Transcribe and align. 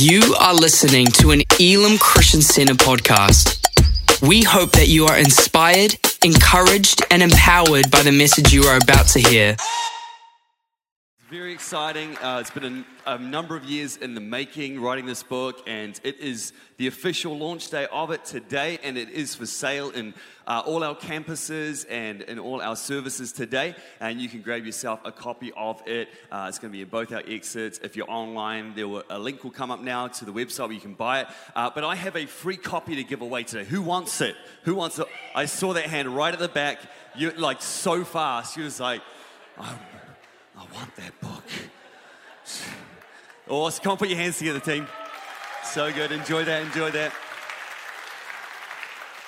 You 0.00 0.36
are 0.38 0.54
listening 0.54 1.06
to 1.18 1.32
an 1.32 1.42
Elim 1.58 1.98
Christian 1.98 2.40
Center 2.40 2.74
podcast. 2.74 3.58
We 4.22 4.44
hope 4.44 4.70
that 4.78 4.86
you 4.86 5.06
are 5.06 5.18
inspired, 5.18 5.98
encouraged, 6.22 7.02
and 7.10 7.20
empowered 7.20 7.90
by 7.90 8.02
the 8.02 8.12
message 8.12 8.52
you 8.52 8.62
are 8.62 8.76
about 8.76 9.08
to 9.08 9.18
hear. 9.18 9.56
Very 11.30 11.52
exciting. 11.52 12.16
Uh, 12.16 12.38
it's 12.40 12.50
been 12.50 12.86
a, 13.06 13.14
a, 13.14 13.18
number 13.18 13.54
of 13.54 13.62
years 13.62 13.98
in 13.98 14.14
the 14.14 14.20
making, 14.20 14.80
writing 14.80 15.04
this 15.04 15.22
book, 15.22 15.62
and 15.66 16.00
it 16.02 16.18
is 16.20 16.54
the 16.78 16.86
official 16.86 17.36
launch 17.36 17.68
day 17.68 17.86
of 17.92 18.10
it 18.10 18.24
today, 18.24 18.78
and 18.82 18.96
it 18.96 19.10
is 19.10 19.34
for 19.34 19.44
sale 19.44 19.90
in 19.90 20.14
uh, 20.46 20.62
all 20.64 20.82
our 20.82 20.96
campuses 20.96 21.84
and 21.90 22.22
in 22.22 22.38
all 22.38 22.62
our 22.62 22.76
services 22.76 23.30
today. 23.30 23.74
And 24.00 24.22
you 24.22 24.30
can 24.30 24.40
grab 24.40 24.64
yourself 24.64 25.00
a 25.04 25.12
copy 25.12 25.52
of 25.54 25.82
it. 25.86 26.08
Uh, 26.32 26.46
it's 26.48 26.58
going 26.58 26.72
to 26.72 26.76
be 26.76 26.80
in 26.80 26.88
both 26.88 27.12
our 27.12 27.22
exits. 27.28 27.78
If 27.82 27.94
you're 27.94 28.10
online, 28.10 28.74
there 28.74 28.88
will, 28.88 29.02
a 29.10 29.18
link 29.18 29.44
will 29.44 29.50
come 29.50 29.70
up 29.70 29.82
now 29.82 30.08
to 30.08 30.24
the 30.24 30.32
website 30.32 30.60
where 30.60 30.72
you 30.72 30.80
can 30.80 30.94
buy 30.94 31.20
it. 31.20 31.26
Uh, 31.54 31.68
but 31.68 31.84
I 31.84 31.94
have 31.94 32.16
a 32.16 32.24
free 32.24 32.56
copy 32.56 32.96
to 32.96 33.04
give 33.04 33.20
away 33.20 33.42
today. 33.42 33.68
Who 33.68 33.82
wants 33.82 34.22
it? 34.22 34.34
Who 34.62 34.74
wants 34.74 34.98
it? 34.98 35.06
I 35.34 35.44
saw 35.44 35.74
that 35.74 35.84
hand 35.84 36.08
right 36.08 36.32
at 36.32 36.40
the 36.40 36.48
back. 36.48 36.78
You're 37.14 37.36
like 37.36 37.60
so 37.60 38.02
fast. 38.02 38.56
You 38.56 38.64
was 38.64 38.80
like. 38.80 39.02
Oh, 39.60 39.78
I 40.58 40.66
want 40.74 40.96
that 40.96 41.20
book. 41.20 41.44
Awesome. 43.48 43.82
Come 43.82 43.92
on, 43.92 43.96
put 43.98 44.08
your 44.08 44.18
hands 44.18 44.38
together, 44.38 44.58
team. 44.58 44.88
So 45.62 45.92
good. 45.92 46.10
Enjoy 46.10 46.42
that. 46.44 46.62
Enjoy 46.62 46.90
that. 46.90 47.12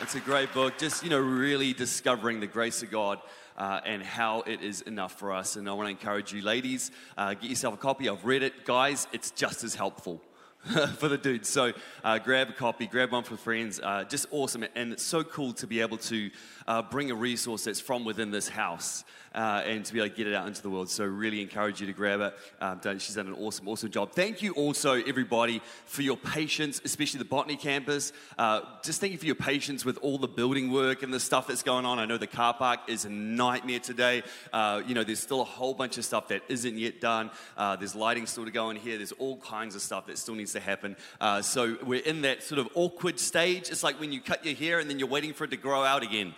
It's 0.01 0.17
a 0.17 0.21
great 0.21 0.53
book. 0.53 0.77
Just, 0.77 1.05
you 1.05 1.11
know, 1.11 1.21
really 1.21 1.73
discovering 1.73 2.41
the 2.41 2.49
grace 2.49 2.83
of 2.83 2.91
God 2.91 3.21
uh, 3.57 3.81
and 3.85 4.03
how 4.03 4.41
it 4.43 4.61
is 4.61 4.81
enough 4.81 5.19
for 5.19 5.33
us. 5.33 5.55
And 5.55 5.69
I 5.69 5.73
want 5.73 5.87
to 5.87 5.91
encourage 5.91 6.33
you, 6.33 6.43
ladies, 6.43 6.91
uh, 7.17 7.35
get 7.35 7.51
yourself 7.51 7.75
a 7.75 7.77
copy. 7.77 8.09
I've 8.09 8.25
read 8.25 8.43
it. 8.43 8.65
Guys, 8.65 9.07
it's 9.13 9.31
just 9.31 9.63
as 9.63 9.77
helpful. 9.77 10.21
for 10.99 11.09
the 11.09 11.17
dudes. 11.17 11.49
So 11.49 11.73
uh, 12.05 12.19
grab 12.19 12.51
a 12.51 12.53
copy, 12.53 12.87
grab 12.87 13.13
one 13.13 13.25
for 13.25 13.37
friends. 13.37 13.81
Uh, 13.83 14.05
just 14.05 14.27
awesome. 14.31 14.65
And 14.75 14.93
it's 14.93 15.03
so 15.03 15.25
cool 15.25 15.55
to 15.55 15.67
be 15.67 15.81
able 15.81 15.97
to 15.99 16.31
uh, 16.67 16.83
bring 16.83 17.11
a 17.11 17.15
resource 17.15 17.65
that's 17.65 17.81
from 17.81 18.05
within 18.05 18.31
this 18.31 18.49
house 18.49 19.05
uh, 19.35 19.63
and 19.65 19.85
to 19.85 19.93
be 19.93 20.01
able 20.01 20.11
to 20.11 20.15
get 20.15 20.27
it 20.27 20.35
out 20.35 20.47
into 20.47 20.61
the 20.61 20.69
world. 20.69 20.91
So, 20.91 21.05
really 21.05 21.41
encourage 21.41 21.81
you 21.81 21.87
to 21.87 21.93
grab 21.93 22.21
it. 22.21 22.35
Um, 22.61 22.81
she's 22.99 23.15
done 23.15 23.29
an 23.29 23.35
awesome, 23.35 23.69
awesome 23.69 23.91
job. 23.91 24.13
Thank 24.13 24.43
you 24.43 24.53
also, 24.53 24.95
everybody, 24.95 25.63
for 25.87 26.03
your 26.03 26.17
patience, 26.17 26.81
especially 26.85 27.19
the 27.19 27.25
Botany 27.25 27.57
campus. 27.57 28.13
Uh, 28.37 28.63
just 28.83 29.01
thank 29.01 29.13
you 29.13 29.19
for 29.19 29.27
your 29.27 29.37
patience 29.37 29.85
with 29.85 29.99
all 29.99 30.19
the 30.19 30.29
building 30.29 30.73
work 30.73 31.03
and 31.03 31.15
the 31.15 31.21
stuff 31.21 31.47
that's 31.47 31.63
going 31.63 31.87
on. 31.87 31.99
I 31.99 32.07
know 32.07 32.19
the 32.19 32.27
car 32.27 32.55
park 32.55 32.81
is 32.89 33.05
a 33.05 33.11
nightmare 33.11 33.81
today. 33.81 34.25
Uh, 34.53 34.83
you 34.87 34.95
know, 34.95 35.05
there's 35.05 35.21
still 35.21 35.41
a 35.41 35.45
whole 35.45 35.75
bunch 35.75 35.97
of 35.97 36.05
stuff 36.05 36.29
that 36.29 36.43
isn't 36.49 36.77
yet 36.77 37.01
done. 37.01 37.31
There's 37.57 37.95
lighting 37.95 38.27
still 38.27 38.45
to 38.45 38.51
go 38.51 38.71
in 38.71 38.77
here. 38.77 38.97
There's 38.97 39.13
all 39.13 39.37
kinds 39.39 39.75
of 39.75 39.83
stuff 39.83 40.07
that 40.07 40.19
still 40.19 40.35
needs 40.35 40.50
to 40.53 40.61
happen. 40.61 40.97
Uh, 41.21 41.43
so, 41.43 41.77
we're 41.85 42.03
in 42.03 42.23
that 42.23 42.43
sort 42.43 42.59
of 42.59 42.69
awkward 42.75 43.19
stage. 43.19 43.71
It's 43.71 43.83
like 43.83 43.99
when 44.01 44.13
you 44.13 44.21
cut 44.21 44.45
your 44.45 44.55
hair 44.55 44.79
and 44.79 44.89
then 44.89 44.99
you're 44.99 45.09
waiting 45.09 45.33
for 45.33 45.45
it 45.45 45.51
to 45.51 45.57
grow 45.57 45.83
out 45.83 46.03
again. 46.03 46.35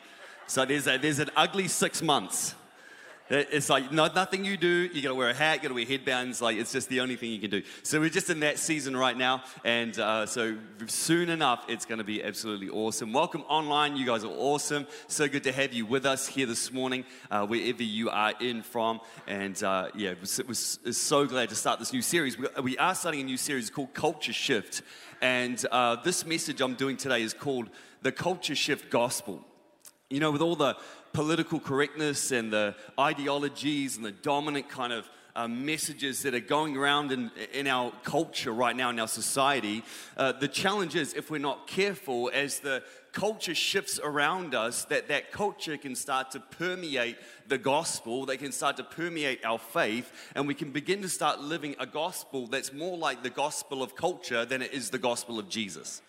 So, 0.46 0.64
there's, 0.64 0.86
a, 0.86 0.98
there's 0.98 1.18
an 1.18 1.30
ugly 1.36 1.68
six 1.68 2.02
months. 2.02 2.54
It's 3.34 3.70
like 3.70 3.90
no, 3.90 4.08
nothing 4.14 4.44
you 4.44 4.58
do. 4.58 4.90
You 4.92 5.00
gotta 5.00 5.14
wear 5.14 5.30
a 5.30 5.34
hat, 5.34 5.56
you 5.56 5.62
gotta 5.62 5.74
wear 5.74 5.86
headbands. 5.86 6.42
Like 6.42 6.58
it's 6.58 6.70
just 6.70 6.90
the 6.90 7.00
only 7.00 7.16
thing 7.16 7.30
you 7.30 7.38
can 7.38 7.48
do. 7.48 7.62
So 7.82 7.98
we're 7.98 8.10
just 8.10 8.28
in 8.28 8.40
that 8.40 8.58
season 8.58 8.94
right 8.94 9.16
now, 9.16 9.42
and 9.64 9.98
uh, 9.98 10.26
so 10.26 10.58
soon 10.86 11.30
enough, 11.30 11.64
it's 11.66 11.86
gonna 11.86 12.04
be 12.04 12.22
absolutely 12.22 12.68
awesome. 12.68 13.10
Welcome 13.10 13.40
online. 13.48 13.96
You 13.96 14.04
guys 14.04 14.22
are 14.22 14.34
awesome. 14.36 14.86
So 15.08 15.28
good 15.28 15.44
to 15.44 15.52
have 15.52 15.72
you 15.72 15.86
with 15.86 16.04
us 16.04 16.26
here 16.26 16.44
this 16.44 16.70
morning, 16.74 17.06
uh, 17.30 17.46
wherever 17.46 17.82
you 17.82 18.10
are 18.10 18.34
in 18.38 18.62
from. 18.62 19.00
And 19.26 19.62
uh, 19.62 19.88
yeah, 19.94 20.10
it 20.10 20.20
was, 20.20 20.38
it 20.38 20.46
was, 20.46 20.78
so 20.90 21.24
glad 21.24 21.48
to 21.48 21.54
start 21.54 21.78
this 21.78 21.94
new 21.94 22.02
series. 22.02 22.36
We, 22.36 22.48
we 22.62 22.76
are 22.76 22.94
starting 22.94 23.22
a 23.22 23.24
new 23.24 23.38
series 23.38 23.70
called 23.70 23.94
Culture 23.94 24.34
Shift, 24.34 24.82
and 25.22 25.64
uh, 25.72 25.96
this 26.04 26.26
message 26.26 26.60
I'm 26.60 26.74
doing 26.74 26.98
today 26.98 27.22
is 27.22 27.32
called 27.32 27.70
the 28.02 28.12
Culture 28.12 28.54
Shift 28.54 28.90
Gospel. 28.90 29.42
You 30.10 30.20
know, 30.20 30.30
with 30.30 30.42
all 30.42 30.56
the 30.56 30.76
political 31.12 31.60
correctness 31.60 32.30
and 32.30 32.52
the 32.52 32.74
ideologies 32.98 33.96
and 33.96 34.04
the 34.04 34.12
dominant 34.12 34.68
kind 34.68 34.92
of 34.92 35.08
uh, 35.34 35.48
messages 35.48 36.22
that 36.22 36.34
are 36.34 36.40
going 36.40 36.76
around 36.76 37.10
in, 37.12 37.30
in 37.52 37.66
our 37.66 37.92
culture 38.04 38.52
right 38.52 38.76
now 38.76 38.90
in 38.90 39.00
our 39.00 39.08
society. 39.08 39.82
Uh, 40.16 40.32
the 40.32 40.48
challenge 40.48 40.94
is 40.94 41.14
if 41.14 41.30
we're 41.30 41.38
not 41.38 41.66
careful, 41.66 42.30
as 42.34 42.58
the 42.60 42.82
culture 43.12 43.54
shifts 43.54 44.00
around 44.02 44.54
us, 44.54 44.84
that 44.86 45.08
that 45.08 45.32
culture 45.32 45.76
can 45.76 45.94
start 45.94 46.30
to 46.30 46.40
permeate 46.40 47.16
the 47.46 47.58
gospel, 47.58 48.26
they 48.26 48.36
can 48.36 48.52
start 48.52 48.76
to 48.76 48.84
permeate 48.84 49.44
our 49.44 49.58
faith, 49.58 50.12
and 50.34 50.46
we 50.46 50.54
can 50.54 50.70
begin 50.70 51.02
to 51.02 51.08
start 51.08 51.40
living 51.40 51.76
a 51.78 51.86
gospel 51.86 52.46
that's 52.46 52.72
more 52.72 52.96
like 52.96 53.22
the 53.22 53.30
gospel 53.30 53.82
of 53.82 53.94
culture 53.94 54.44
than 54.44 54.62
it 54.62 54.72
is 54.72 54.90
the 54.90 54.98
gospel 54.98 55.38
of 55.38 55.48
Jesus. 55.48 56.02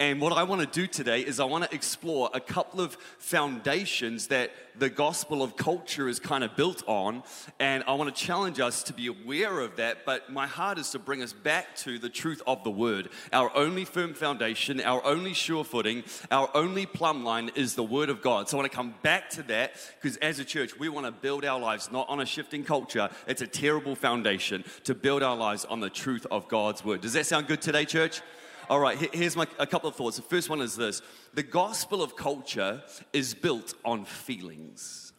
And 0.00 0.20
what 0.20 0.32
I 0.32 0.42
want 0.42 0.60
to 0.60 0.66
do 0.66 0.88
today 0.88 1.20
is 1.20 1.38
I 1.38 1.44
want 1.44 1.62
to 1.62 1.72
explore 1.72 2.28
a 2.34 2.40
couple 2.40 2.80
of 2.80 2.94
foundations 3.18 4.26
that 4.26 4.50
the 4.76 4.90
gospel 4.90 5.40
of 5.40 5.56
culture 5.56 6.08
is 6.08 6.18
kind 6.18 6.42
of 6.42 6.56
built 6.56 6.82
on. 6.88 7.22
And 7.60 7.84
I 7.86 7.94
want 7.94 8.12
to 8.12 8.24
challenge 8.24 8.58
us 8.58 8.82
to 8.84 8.92
be 8.92 9.06
aware 9.06 9.60
of 9.60 9.76
that. 9.76 10.04
But 10.04 10.32
my 10.32 10.48
heart 10.48 10.78
is 10.78 10.90
to 10.90 10.98
bring 10.98 11.22
us 11.22 11.32
back 11.32 11.76
to 11.76 12.00
the 12.00 12.08
truth 12.08 12.42
of 12.44 12.64
the 12.64 12.72
word. 12.72 13.08
Our 13.32 13.56
only 13.56 13.84
firm 13.84 14.14
foundation, 14.14 14.80
our 14.80 15.04
only 15.04 15.32
sure 15.32 15.62
footing, 15.62 16.02
our 16.32 16.50
only 16.54 16.86
plumb 16.86 17.22
line 17.22 17.52
is 17.54 17.76
the 17.76 17.84
word 17.84 18.10
of 18.10 18.20
God. 18.20 18.48
So 18.48 18.56
I 18.56 18.62
want 18.62 18.72
to 18.72 18.76
come 18.76 18.96
back 19.04 19.30
to 19.30 19.44
that 19.44 19.74
because 20.02 20.16
as 20.16 20.40
a 20.40 20.44
church, 20.44 20.76
we 20.76 20.88
want 20.88 21.06
to 21.06 21.12
build 21.12 21.44
our 21.44 21.60
lives 21.60 21.92
not 21.92 22.08
on 22.08 22.18
a 22.18 22.26
shifting 22.26 22.64
culture. 22.64 23.10
It's 23.28 23.42
a 23.42 23.46
terrible 23.46 23.94
foundation 23.94 24.64
to 24.82 24.94
build 24.96 25.22
our 25.22 25.36
lives 25.36 25.64
on 25.64 25.78
the 25.78 25.88
truth 25.88 26.26
of 26.32 26.48
God's 26.48 26.84
word. 26.84 27.00
Does 27.00 27.12
that 27.12 27.26
sound 27.26 27.46
good 27.46 27.62
today, 27.62 27.84
church? 27.84 28.22
All 28.70 28.80
right, 28.80 28.96
here's 29.14 29.36
my, 29.36 29.46
a 29.58 29.66
couple 29.66 29.88
of 29.88 29.96
thoughts. 29.96 30.16
The 30.16 30.22
first 30.22 30.48
one 30.48 30.60
is 30.60 30.74
this 30.76 31.02
the 31.34 31.42
gospel 31.42 32.02
of 32.02 32.16
culture 32.16 32.82
is 33.12 33.34
built 33.34 33.74
on 33.84 34.04
feelings. 34.04 35.12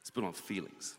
It's 0.00 0.10
built 0.10 0.26
on 0.26 0.32
feelings. 0.32 0.96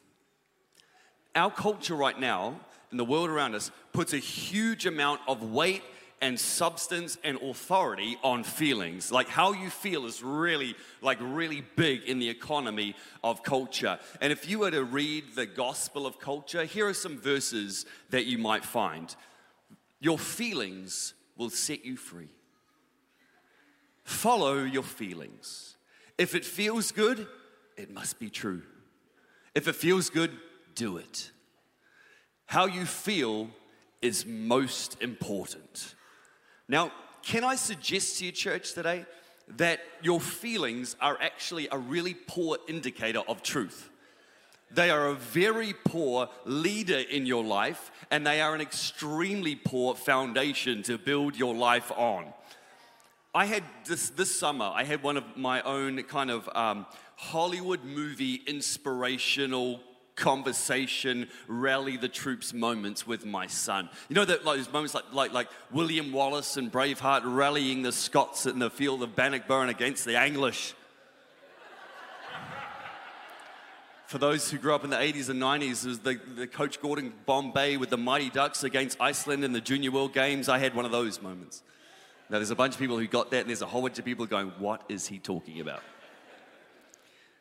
Our 1.36 1.52
culture 1.52 1.96
right 1.96 2.20
now, 2.20 2.60
in 2.92 2.98
the 2.98 3.06
world 3.06 3.30
around 3.30 3.56
us, 3.56 3.72
puts 3.94 4.14
a 4.14 4.18
huge 4.18 4.86
amount 4.86 5.22
of 5.28 5.44
weight 5.44 5.84
and 6.20 6.40
substance 6.40 7.18
and 7.24 7.42
authority 7.42 8.18
on 8.24 8.44
feelings. 8.44 9.12
Like 9.12 9.28
how 9.28 9.54
you 9.54 9.70
feel 9.70 10.06
is 10.06 10.22
really, 10.24 10.76
like 11.02 11.18
really 11.20 11.64
big 11.76 12.04
in 12.04 12.20
the 12.20 12.30
economy 12.30 12.96
of 13.24 13.44
culture. 13.44 14.00
And 14.20 14.32
if 14.32 14.50
you 14.50 14.60
were 14.60 14.72
to 14.72 14.84
read 14.84 15.36
the 15.36 15.46
gospel 15.46 16.06
of 16.06 16.20
culture, 16.20 16.66
here 16.66 16.88
are 16.88 16.94
some 16.94 17.18
verses 17.18 17.86
that 18.10 18.26
you 18.26 18.38
might 18.38 18.66
find. 18.66 19.16
Your 20.00 20.20
feelings 20.20 21.14
will 21.42 21.50
set 21.50 21.84
you 21.84 21.98
free. 21.98 22.30
Follow 24.04 24.64
your 24.64 24.84
feelings. 24.84 25.76
If 26.16 26.36
it 26.36 26.46
feels 26.46 26.92
good, 26.92 27.28
it 27.76 27.90
must 27.90 28.20
be 28.20 28.30
true. 28.30 28.62
If 29.56 29.68
it 29.68 29.76
feels 29.76 30.12
good, 30.12 30.38
do 30.76 30.98
it. 30.98 31.32
How 32.46 32.68
you 32.68 32.86
feel 32.86 33.50
is 34.04 34.24
most 34.24 35.02
important. 35.02 35.96
Now, 36.68 36.92
can 37.24 37.44
I 37.44 37.56
suggest 37.56 38.20
to 38.20 38.26
you, 38.26 38.32
church, 38.32 38.74
today 38.74 39.08
that 39.58 39.80
your 40.04 40.22
feelings 40.22 40.96
are 41.02 41.18
actually 41.20 41.68
a 41.72 41.78
really 41.80 42.14
poor 42.14 42.60
indicator 42.68 43.22
of 43.28 43.42
truth? 43.42 43.90
They 44.74 44.90
are 44.90 45.08
a 45.08 45.14
very 45.16 45.74
poor 45.86 46.30
leader 46.46 47.00
in 47.00 47.26
your 47.26 47.44
life, 47.44 47.92
and 48.10 48.26
they 48.26 48.42
are 48.42 48.56
an 48.56 48.62
extremely 48.62 49.56
poor 49.56 49.96
foundation 49.96 50.84
to 50.84 50.98
build 50.98 51.36
your 51.36 51.54
life 51.54 51.92
on. 51.92 52.34
I 53.34 53.46
had 53.46 53.64
this, 53.86 54.10
this 54.10 54.34
summer, 54.38 54.72
I 54.74 54.84
had 54.84 55.04
one 55.04 55.18
of 55.18 55.38
my 55.38 55.62
own 55.62 56.04
kind 56.04 56.30
of 56.30 56.50
um, 56.54 56.86
Hollywood 57.16 57.84
movie 57.84 58.42
inspirational 58.46 59.80
conversation, 60.16 61.30
rally 61.48 61.98
the 61.98 62.10
troops 62.10 62.54
moments 62.54 63.08
with 63.08 63.26
my 63.26 63.48
son. 63.48 63.90
You 64.10 64.16
know 64.16 64.26
that 64.26 64.46
like, 64.46 64.58
those 64.58 64.72
moments 64.72 64.94
like, 64.94 65.06
like, 65.14 65.34
like 65.34 65.48
William 65.72 66.12
Wallace 66.12 66.58
and 66.58 66.72
Braveheart 66.72 67.22
rallying 67.24 67.82
the 67.82 67.92
Scots 67.92 68.46
in 68.46 68.60
the 68.60 68.70
field 68.70 69.02
of 69.02 69.16
Bannockburn 69.16 69.70
against 69.70 70.06
the 70.06 70.24
English. 70.24 70.74
For 74.12 74.18
those 74.18 74.52
who 74.52 74.58
grew 74.58 74.76
up 74.76 74.84
in 74.84 74.90
the 74.90 74.98
80s 74.98 75.30
and 75.30 75.42
90s, 75.42 75.86
it 75.86 75.88
was 75.88 76.00
the, 76.00 76.20
the 76.36 76.46
Coach 76.46 76.82
Gordon 76.82 77.14
Bombay 77.26 77.78
with 77.78 77.90
the 77.90 77.98
Mighty 77.98 78.30
Ducks 78.30 78.66
against 78.66 79.00
Iceland 79.00 79.46
in 79.46 79.54
the 79.54 79.62
Junior 79.62 79.90
World 79.90 80.14
Games. 80.14 80.50
I 80.50 80.58
had 80.58 80.76
one 80.76 80.84
of 80.84 80.92
those 80.92 81.22
moments. 81.22 81.64
Now, 82.30 82.38
there's 82.38 82.52
a 82.52 82.56
bunch 82.56 82.74
of 82.74 82.80
people 82.80 83.00
who 83.00 83.08
got 83.08 83.32
that, 83.32 83.40
and 83.40 83.48
there's 83.48 83.62
a 83.62 83.66
whole 83.66 83.82
bunch 83.82 83.98
of 84.00 84.04
people 84.04 84.26
going, 84.26 84.52
What 84.60 84.84
is 84.90 85.08
he 85.08 85.18
talking 85.18 85.62
about? 85.62 85.82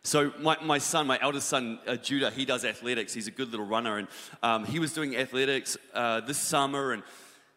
So, 0.05 0.33
my, 0.39 0.59
my 0.63 0.79
son, 0.79 1.09
my 1.09 1.19
eldest 1.21 1.49
son, 1.49 1.81
uh, 1.89 1.97
Judah, 1.97 2.31
he 2.31 2.45
does 2.45 2.65
athletics. 2.65 3.13
He's 3.13 3.27
a 3.27 3.33
good 3.33 3.51
little 3.51 3.67
runner, 3.67 3.99
and 3.99 4.07
um, 4.41 4.65
he 4.65 4.79
was 4.79 4.93
doing 4.93 5.17
athletics 5.17 5.77
uh, 5.93 6.21
this 6.21 6.39
summer, 6.39 6.93
and 6.93 7.03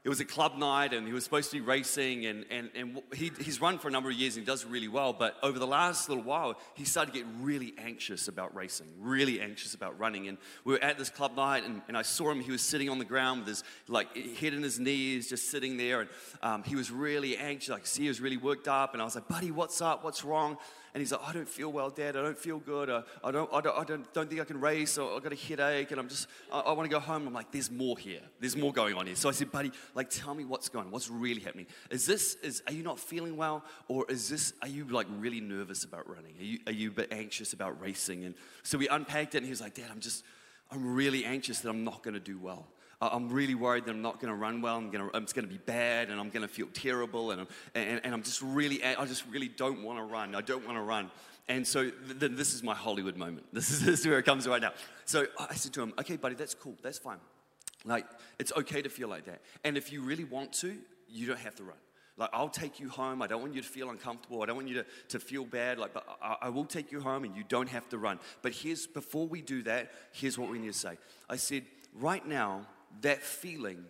it 0.04 0.10
was 0.10 0.20
a 0.20 0.26
club 0.26 0.58
night 0.58 0.94
and 0.94 1.08
he 1.08 1.14
was 1.14 1.24
supposed 1.24 1.50
to 1.52 1.58
be 1.58 1.62
racing 1.62 2.26
and, 2.26 2.46
and, 2.50 2.70
and 2.76 3.02
he, 3.16 3.32
he's 3.40 3.62
run 3.62 3.80
for 3.80 3.88
a 3.88 3.92
number 3.92 4.10
of 4.10 4.16
years 4.16 4.36
and 4.36 4.46
he 4.46 4.46
does 4.46 4.66
really 4.66 4.90
well. 4.90 5.14
But 5.14 5.38
over 5.42 5.58
the 5.58 5.68
last 5.68 6.10
little 6.10 6.24
while 6.24 6.56
he 6.74 6.84
started 6.84 7.14
to 7.14 7.20
get 7.20 7.28
really 7.40 7.74
anxious 7.78 8.28
about 8.28 8.54
racing 8.54 8.88
really 9.00 9.40
anxious 9.40 9.74
about 9.74 9.98
running. 9.98 10.28
And 10.28 10.38
we 10.66 10.74
were 10.74 10.84
at 10.84 10.98
this 10.98 11.10
club 11.10 11.38
night 11.38 11.64
and, 11.64 11.82
and 11.88 11.98
i 11.98 12.02
saw 12.02 12.32
him. 12.32 12.42
He 12.42 12.52
was 12.52 12.62
sitting 12.62 12.90
on 12.90 13.00
the 13.00 13.06
ground 13.06 13.42
with 13.42 13.48
his 13.48 13.64
like 13.88 14.14
head 14.38 14.54
in 14.54 14.62
his 14.62 14.78
knees 14.78 15.30
just 15.30 15.50
sitting 15.50 15.78
there. 15.78 16.02
And 16.02 16.10
um, 16.42 16.64
he 16.64 16.76
was 16.76 16.92
really 16.92 17.38
anxious. 17.38 17.74
I 17.74 17.80
see 17.84 18.04
he 18.04 18.08
was 18.10 18.20
really 18.20 18.38
worked 18.38 18.68
up. 18.68 18.94
And 18.94 19.02
i 19.02 19.06
was 19.06 19.16
like 19.16 19.30
buddy 19.30 19.52
what's 19.52 19.82
up? 19.82 20.04
What's 20.04 20.26
wrong 20.26 20.58
and 20.94 21.02
he's 21.02 21.12
like, 21.12 21.22
I 21.28 21.34
don't 21.34 21.50
feel 21.50 21.72
well, 21.72 21.90
Dad. 21.90 22.16
I 22.16 22.22
don't 22.22 22.38
feel 22.38 22.60
good. 22.60 22.90
Uh, 22.90 23.02
I, 23.24 23.32
don't, 23.32 23.50
I, 23.52 23.62
don't, 23.62 23.78
I 23.80 23.84
don't, 23.84 24.14
don't 24.14 24.30
think 24.30 24.40
I 24.40 24.44
can 24.44 24.60
race. 24.60 24.98
Or 25.00 25.16
I've 25.16 25.24
got 25.24 25.34
a 25.34 25.36
headache, 25.36 25.90
and 25.90 26.00
I'm 26.00 26.08
just, 26.08 26.28
I, 26.52 26.60
I 26.60 26.72
want 26.74 26.88
to 26.88 26.94
go 26.94 27.00
home. 27.00 27.26
I'm 27.26 27.34
like, 27.34 27.52
there's 27.52 27.72
more 27.72 27.98
here. 27.98 28.22
There's 28.40 28.56
more 28.56 28.72
going 28.72 28.96
on 28.96 29.08
here. 29.08 29.16
So 29.16 29.28
I 29.28 29.32
said, 29.32 29.52
buddy, 29.52 29.72
like, 29.96 30.12
tell 30.12 30.36
me 30.36 30.46
what's 30.46 30.70
going 30.70 30.86
on. 30.86 30.92
What's 30.92 31.10
really 31.10 31.42
happening? 31.42 31.66
Is 31.90 32.06
this, 32.06 32.36
is, 32.44 32.62
are 32.68 32.74
you 32.74 32.84
not 32.84 33.00
feeling 33.00 33.38
well? 33.38 33.64
Or 33.88 34.06
is 34.08 34.30
this, 34.30 34.54
are 34.62 34.68
you 34.68 34.86
like 34.86 35.08
really 35.18 35.42
nervous 35.42 35.84
about 35.84 36.08
running? 36.08 36.36
Are 36.40 36.44
you, 36.44 36.60
are 36.68 36.74
you 36.74 36.90
a 36.90 36.94
bit 36.94 37.12
anxious 37.12 37.54
about 37.54 37.82
racing? 37.82 38.24
And 38.26 38.36
so 38.62 38.78
we 38.78 38.88
unpacked 38.88 39.34
it, 39.34 39.40
and 39.40 39.46
he 39.46 39.52
was 39.52 39.62
like, 39.62 39.74
Dad, 39.74 39.88
I'm 39.92 40.00
just, 40.00 40.24
I'm 40.72 40.94
really 40.94 41.26
anxious 41.26 41.62
that 41.62 41.70
I'm 41.70 41.84
not 41.84 42.04
going 42.04 42.14
to 42.14 42.20
do 42.20 42.38
well. 42.38 42.68
I'm 43.12 43.30
really 43.30 43.56
worried 43.56 43.86
that 43.86 43.92
I'm 43.92 44.02
not 44.02 44.20
going 44.20 44.32
to 44.32 44.40
run 44.40 44.62
well. 44.62 44.78
I'm 44.78 44.90
going 44.90 45.10
to, 45.10 45.18
it's 45.18 45.34
going 45.34 45.46
to 45.46 45.52
be 45.52 45.60
bad, 45.60 46.10
and 46.10 46.20
I'm 46.20 46.30
going 46.30 46.42
to 46.42 46.54
feel 46.54 46.68
terrible, 46.74 47.32
and 47.32 47.42
I'm, 47.42 47.48
and, 47.76 48.02
and 48.04 48.14
I'm 48.14 48.24
just 48.24 48.42
really, 48.42 48.84
I 48.84 49.06
just 49.06 49.26
really 49.30 49.48
don't 49.48 49.84
want 49.84 50.00
to 50.00 50.04
run. 50.04 50.36
I 50.36 50.42
don't 50.42 50.66
want 50.66 50.78
to 50.78 50.82
run. 50.84 51.10
And 51.50 51.68
so 51.68 51.90
th- 51.90 52.20
th- 52.20 52.32
this 52.34 52.54
is 52.54 52.64
my 52.64 52.76
Hollywood 52.76 53.18
moment. 53.18 53.46
This 53.54 53.70
is, 53.70 53.82
this 53.82 54.00
is 54.02 54.08
where 54.08 54.20
it 54.20 54.24
comes 54.24 54.48
right 54.48 54.62
now. 54.62 54.72
So 55.06 55.28
I 55.38 55.56
said 55.56 55.74
to 55.74 55.82
him, 55.82 55.94
"Okay, 56.00 56.16
buddy, 56.18 56.36
that's 56.36 56.54
cool. 56.54 56.76
That's 56.82 57.00
fine. 57.00 57.18
Like 57.86 58.06
it's 58.40 58.54
okay 58.54 58.82
to 58.82 58.90
feel 58.90 59.10
like 59.10 59.26
that. 59.26 59.42
And 59.64 59.78
if 59.78 59.92
you 59.92 60.02
really 60.02 60.24
want 60.24 60.54
to, 60.54 60.78
you 61.10 61.28
don't 61.28 61.40
have 61.40 61.56
to 61.56 61.64
run." 61.64 61.78
Like, 62.16 62.30
I'll 62.32 62.50
take 62.50 62.80
you 62.80 62.90
home. 62.90 63.22
I 63.24 63.28
don't 63.28 63.42
want 63.42 63.56
you 63.56 63.62
to 63.62 63.68
feel 63.68 63.90
uncomfortable. 63.90 64.44
I 64.44 64.46
don't 64.46 64.56
want 64.56 64.68
you 64.68 64.76
to, 64.76 64.86
to 65.10 65.20
feel 65.20 65.46
bad. 65.46 65.80
Like, 65.80 65.94
but 65.94 66.06
I, 66.22 66.36
I 66.44 66.50
will 66.50 66.66
take 66.66 66.92
you 66.92 67.02
home 67.02 67.24
and 67.24 67.36
you 67.36 67.44
don't 67.48 67.70
have 67.70 67.90
to 67.90 67.98
run. 67.98 68.20
But 68.44 68.52
here's, 68.52 68.86
before 68.86 69.28
we 69.28 69.42
do 69.42 69.64
that, 69.64 69.92
here's 70.12 70.38
what 70.38 70.52
we 70.52 70.60
need 70.60 70.74
to 70.74 70.78
say. 70.78 70.98
I 71.28 71.38
said, 71.38 71.64
right 71.96 72.26
now, 72.26 72.68
that 73.02 73.22
feeling 73.22 73.86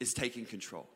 is 0.00 0.14
taking 0.14 0.44
control. 0.44 0.86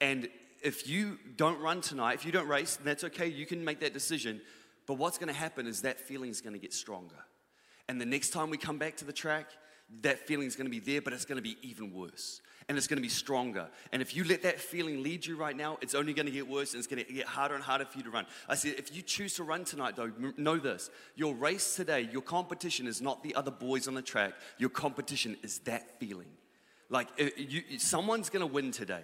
And 0.00 0.28
if 0.62 0.88
you 0.88 1.18
don't 1.36 1.60
run 1.60 1.80
tonight, 1.80 2.14
if 2.14 2.24
you 2.24 2.32
don't 2.32 2.48
race, 2.48 2.78
that's 2.82 3.04
okay. 3.04 3.26
You 3.26 3.46
can 3.46 3.64
make 3.64 3.80
that 3.80 3.92
decision. 3.92 4.40
But 4.86 4.94
what's 4.94 5.18
going 5.18 5.28
to 5.28 5.38
happen 5.38 5.66
is 5.66 5.82
that 5.82 5.98
feeling 6.00 6.30
is 6.30 6.40
going 6.40 6.54
to 6.54 6.58
get 6.58 6.72
stronger. 6.72 7.16
And 7.88 8.00
the 8.00 8.06
next 8.06 8.30
time 8.30 8.50
we 8.50 8.56
come 8.58 8.78
back 8.78 8.96
to 8.96 9.04
the 9.04 9.12
track, 9.12 9.46
that 10.02 10.26
feeling 10.26 10.46
is 10.46 10.56
going 10.56 10.66
to 10.66 10.70
be 10.70 10.80
there, 10.80 11.00
but 11.00 11.12
it's 11.12 11.24
going 11.24 11.36
to 11.36 11.42
be 11.42 11.56
even 11.62 11.92
worse. 11.92 12.40
And 12.68 12.76
it's 12.76 12.88
going 12.88 12.96
to 12.96 13.02
be 13.02 13.08
stronger. 13.08 13.68
And 13.92 14.02
if 14.02 14.16
you 14.16 14.24
let 14.24 14.42
that 14.42 14.58
feeling 14.58 15.04
lead 15.04 15.24
you 15.24 15.36
right 15.36 15.56
now, 15.56 15.78
it's 15.80 15.94
only 15.94 16.12
going 16.12 16.26
to 16.26 16.32
get 16.32 16.48
worse 16.48 16.72
and 16.72 16.80
it's 16.80 16.88
going 16.88 17.04
to 17.04 17.12
get 17.12 17.26
harder 17.26 17.54
and 17.54 17.62
harder 17.62 17.84
for 17.84 17.98
you 17.98 18.02
to 18.04 18.10
run. 18.10 18.26
I 18.48 18.56
said, 18.56 18.74
if 18.76 18.94
you 18.94 19.02
choose 19.02 19.34
to 19.34 19.44
run 19.44 19.64
tonight, 19.64 19.94
though, 19.94 20.10
know 20.36 20.58
this 20.58 20.90
your 21.14 21.34
race 21.34 21.76
today, 21.76 22.08
your 22.10 22.22
competition 22.22 22.88
is 22.88 23.00
not 23.00 23.22
the 23.22 23.36
other 23.36 23.52
boys 23.52 23.86
on 23.86 23.94
the 23.94 24.02
track, 24.02 24.34
your 24.58 24.70
competition 24.70 25.36
is 25.44 25.60
that 25.60 26.00
feeling. 26.00 26.26
Like, 26.88 27.08
you, 27.36 27.78
someone's 27.78 28.30
going 28.30 28.46
to 28.46 28.52
win 28.52 28.70
today. 28.70 29.02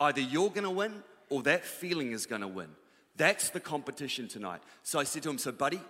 Either 0.00 0.20
you're 0.20 0.50
going 0.50 0.64
to 0.64 0.70
win 0.70 1.02
or 1.30 1.42
that 1.42 1.64
feeling 1.64 2.12
is 2.12 2.26
going 2.26 2.42
to 2.42 2.48
win. 2.48 2.68
That's 3.16 3.50
the 3.50 3.60
competition 3.60 4.28
tonight. 4.28 4.60
So 4.82 4.98
I 4.98 5.04
said 5.04 5.22
to 5.24 5.30
him, 5.30 5.38
So, 5.38 5.52
buddy, 5.52 5.80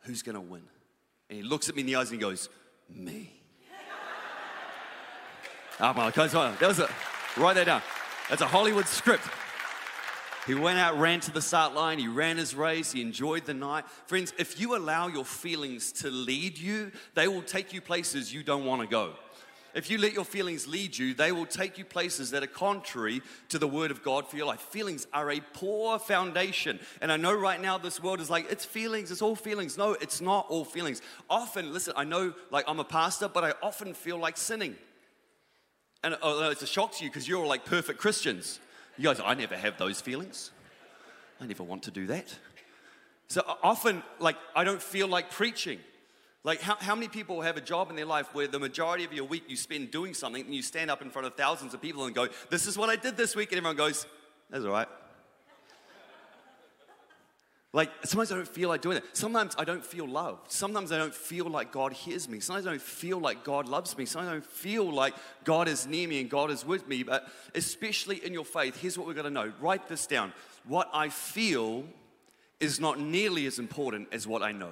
who's 0.00 0.22
going 0.22 0.34
to 0.34 0.40
win? 0.40 0.62
And 1.30 1.38
he 1.38 1.42
looks 1.42 1.68
at 1.68 1.74
me 1.74 1.80
in 1.80 1.86
the 1.86 1.96
eyes 1.96 2.10
and 2.10 2.20
he 2.20 2.20
goes, 2.20 2.48
Me. 2.88 3.32
oh, 5.80 5.92
my 5.92 6.10
God. 6.10 6.30
That 6.58 6.68
was 6.68 6.78
a, 6.78 6.88
write 7.36 7.54
that 7.54 7.66
down. 7.66 7.82
That's 8.28 8.42
a 8.42 8.46
Hollywood 8.46 8.86
script. 8.86 9.24
He 10.46 10.54
went 10.54 10.78
out, 10.78 10.98
ran 10.98 11.20
to 11.20 11.30
the 11.30 11.40
start 11.40 11.74
line, 11.74 11.98
he 11.98 12.06
ran 12.06 12.36
his 12.36 12.54
race, 12.54 12.92
he 12.92 13.00
enjoyed 13.00 13.46
the 13.46 13.54
night. 13.54 13.84
Friends, 14.06 14.34
if 14.38 14.60
you 14.60 14.76
allow 14.76 15.06
your 15.06 15.24
feelings 15.24 15.90
to 15.92 16.10
lead 16.10 16.58
you, 16.58 16.92
they 17.14 17.28
will 17.28 17.40
take 17.40 17.72
you 17.72 17.80
places 17.80 18.32
you 18.32 18.42
don't 18.42 18.66
want 18.66 18.82
to 18.82 18.86
go. 18.86 19.14
If 19.74 19.90
you 19.90 19.98
let 19.98 20.12
your 20.12 20.24
feelings 20.24 20.68
lead 20.68 20.96
you, 20.96 21.14
they 21.14 21.32
will 21.32 21.46
take 21.46 21.78
you 21.78 21.84
places 21.84 22.30
that 22.30 22.44
are 22.44 22.48
contrary 22.48 23.22
to 23.48 23.58
the 23.58 23.66
word 23.66 23.90
of 23.90 24.04
God 24.04 24.28
for 24.28 24.36
your 24.36 24.46
life. 24.46 24.60
Feelings 24.60 25.06
are 25.12 25.32
a 25.32 25.40
poor 25.52 25.98
foundation. 25.98 26.78
And 27.00 27.10
I 27.10 27.16
know 27.16 27.34
right 27.34 27.60
now 27.60 27.76
this 27.76 28.00
world 28.00 28.20
is 28.20 28.30
like, 28.30 28.50
it's 28.52 28.64
feelings, 28.64 29.10
it's 29.10 29.20
all 29.20 29.34
feelings. 29.34 29.76
No, 29.76 29.92
it's 29.94 30.20
not 30.20 30.46
all 30.48 30.64
feelings. 30.64 31.02
Often, 31.28 31.72
listen, 31.72 31.94
I 31.96 32.04
know 32.04 32.34
like 32.50 32.64
I'm 32.68 32.78
a 32.78 32.84
pastor, 32.84 33.28
but 33.28 33.42
I 33.42 33.54
often 33.62 33.94
feel 33.94 34.16
like 34.16 34.36
sinning. 34.36 34.76
And 36.04 36.16
oh, 36.22 36.50
it's 36.50 36.62
a 36.62 36.66
shock 36.66 36.92
to 36.96 37.04
you 37.04 37.10
because 37.10 37.26
you're 37.26 37.46
like 37.46 37.64
perfect 37.64 37.98
Christians. 37.98 38.60
You 38.96 39.04
guys, 39.04 39.20
I 39.24 39.34
never 39.34 39.56
have 39.56 39.76
those 39.76 40.00
feelings. 40.00 40.52
I 41.40 41.46
never 41.46 41.64
want 41.64 41.82
to 41.84 41.90
do 41.90 42.06
that. 42.06 42.32
So 43.26 43.42
often, 43.62 44.02
like, 44.20 44.36
I 44.54 44.62
don't 44.62 44.82
feel 44.82 45.08
like 45.08 45.30
preaching. 45.30 45.80
Like, 46.44 46.60
how, 46.60 46.76
how 46.76 46.94
many 46.94 47.08
people 47.08 47.40
have 47.40 47.56
a 47.56 47.60
job 47.62 47.88
in 47.88 47.96
their 47.96 48.04
life 48.04 48.34
where 48.34 48.46
the 48.46 48.58
majority 48.58 49.04
of 49.04 49.14
your 49.14 49.24
week 49.24 49.44
you 49.48 49.56
spend 49.56 49.90
doing 49.90 50.12
something 50.12 50.44
and 50.44 50.54
you 50.54 50.60
stand 50.60 50.90
up 50.90 51.00
in 51.00 51.08
front 51.08 51.26
of 51.26 51.34
thousands 51.34 51.72
of 51.72 51.80
people 51.80 52.04
and 52.04 52.14
go, 52.14 52.28
This 52.50 52.66
is 52.66 52.76
what 52.76 52.90
I 52.90 52.96
did 52.96 53.16
this 53.16 53.34
week, 53.34 53.50
and 53.50 53.58
everyone 53.58 53.76
goes, 53.76 54.06
That's 54.50 54.64
all 54.64 54.70
right. 54.70 54.88
Like, 57.72 57.90
sometimes 58.04 58.30
I 58.30 58.36
don't 58.36 58.46
feel 58.46 58.68
like 58.68 58.82
doing 58.82 58.98
it. 58.98 59.04
Sometimes 59.14 59.56
I 59.58 59.64
don't 59.64 59.84
feel 59.84 60.06
loved. 60.06 60.52
Sometimes 60.52 60.92
I 60.92 60.98
don't 60.98 61.14
feel 61.14 61.46
like 61.46 61.72
God 61.72 61.92
hears 61.92 62.28
me. 62.28 62.38
Sometimes 62.38 62.68
I 62.68 62.70
don't 62.70 62.80
feel 62.80 63.18
like 63.18 63.42
God 63.42 63.66
loves 63.66 63.98
me. 63.98 64.04
Sometimes 64.04 64.28
I 64.28 64.32
don't 64.34 64.46
feel 64.46 64.92
like 64.92 65.12
God 65.42 65.66
is 65.66 65.84
near 65.84 66.06
me 66.06 66.20
and 66.20 66.30
God 66.30 66.52
is 66.52 66.64
with 66.64 66.86
me. 66.86 67.02
But 67.02 67.26
especially 67.52 68.24
in 68.24 68.32
your 68.32 68.44
faith, 68.44 68.80
here's 68.80 68.96
what 68.96 69.08
we've 69.08 69.16
got 69.16 69.22
to 69.22 69.30
know 69.30 69.52
write 69.60 69.88
this 69.88 70.06
down. 70.06 70.32
What 70.68 70.88
I 70.92 71.08
feel 71.08 71.84
is 72.60 72.78
not 72.78 73.00
nearly 73.00 73.44
as 73.46 73.58
important 73.58 74.06
as 74.12 74.24
what 74.24 74.42
I 74.42 74.52
know 74.52 74.70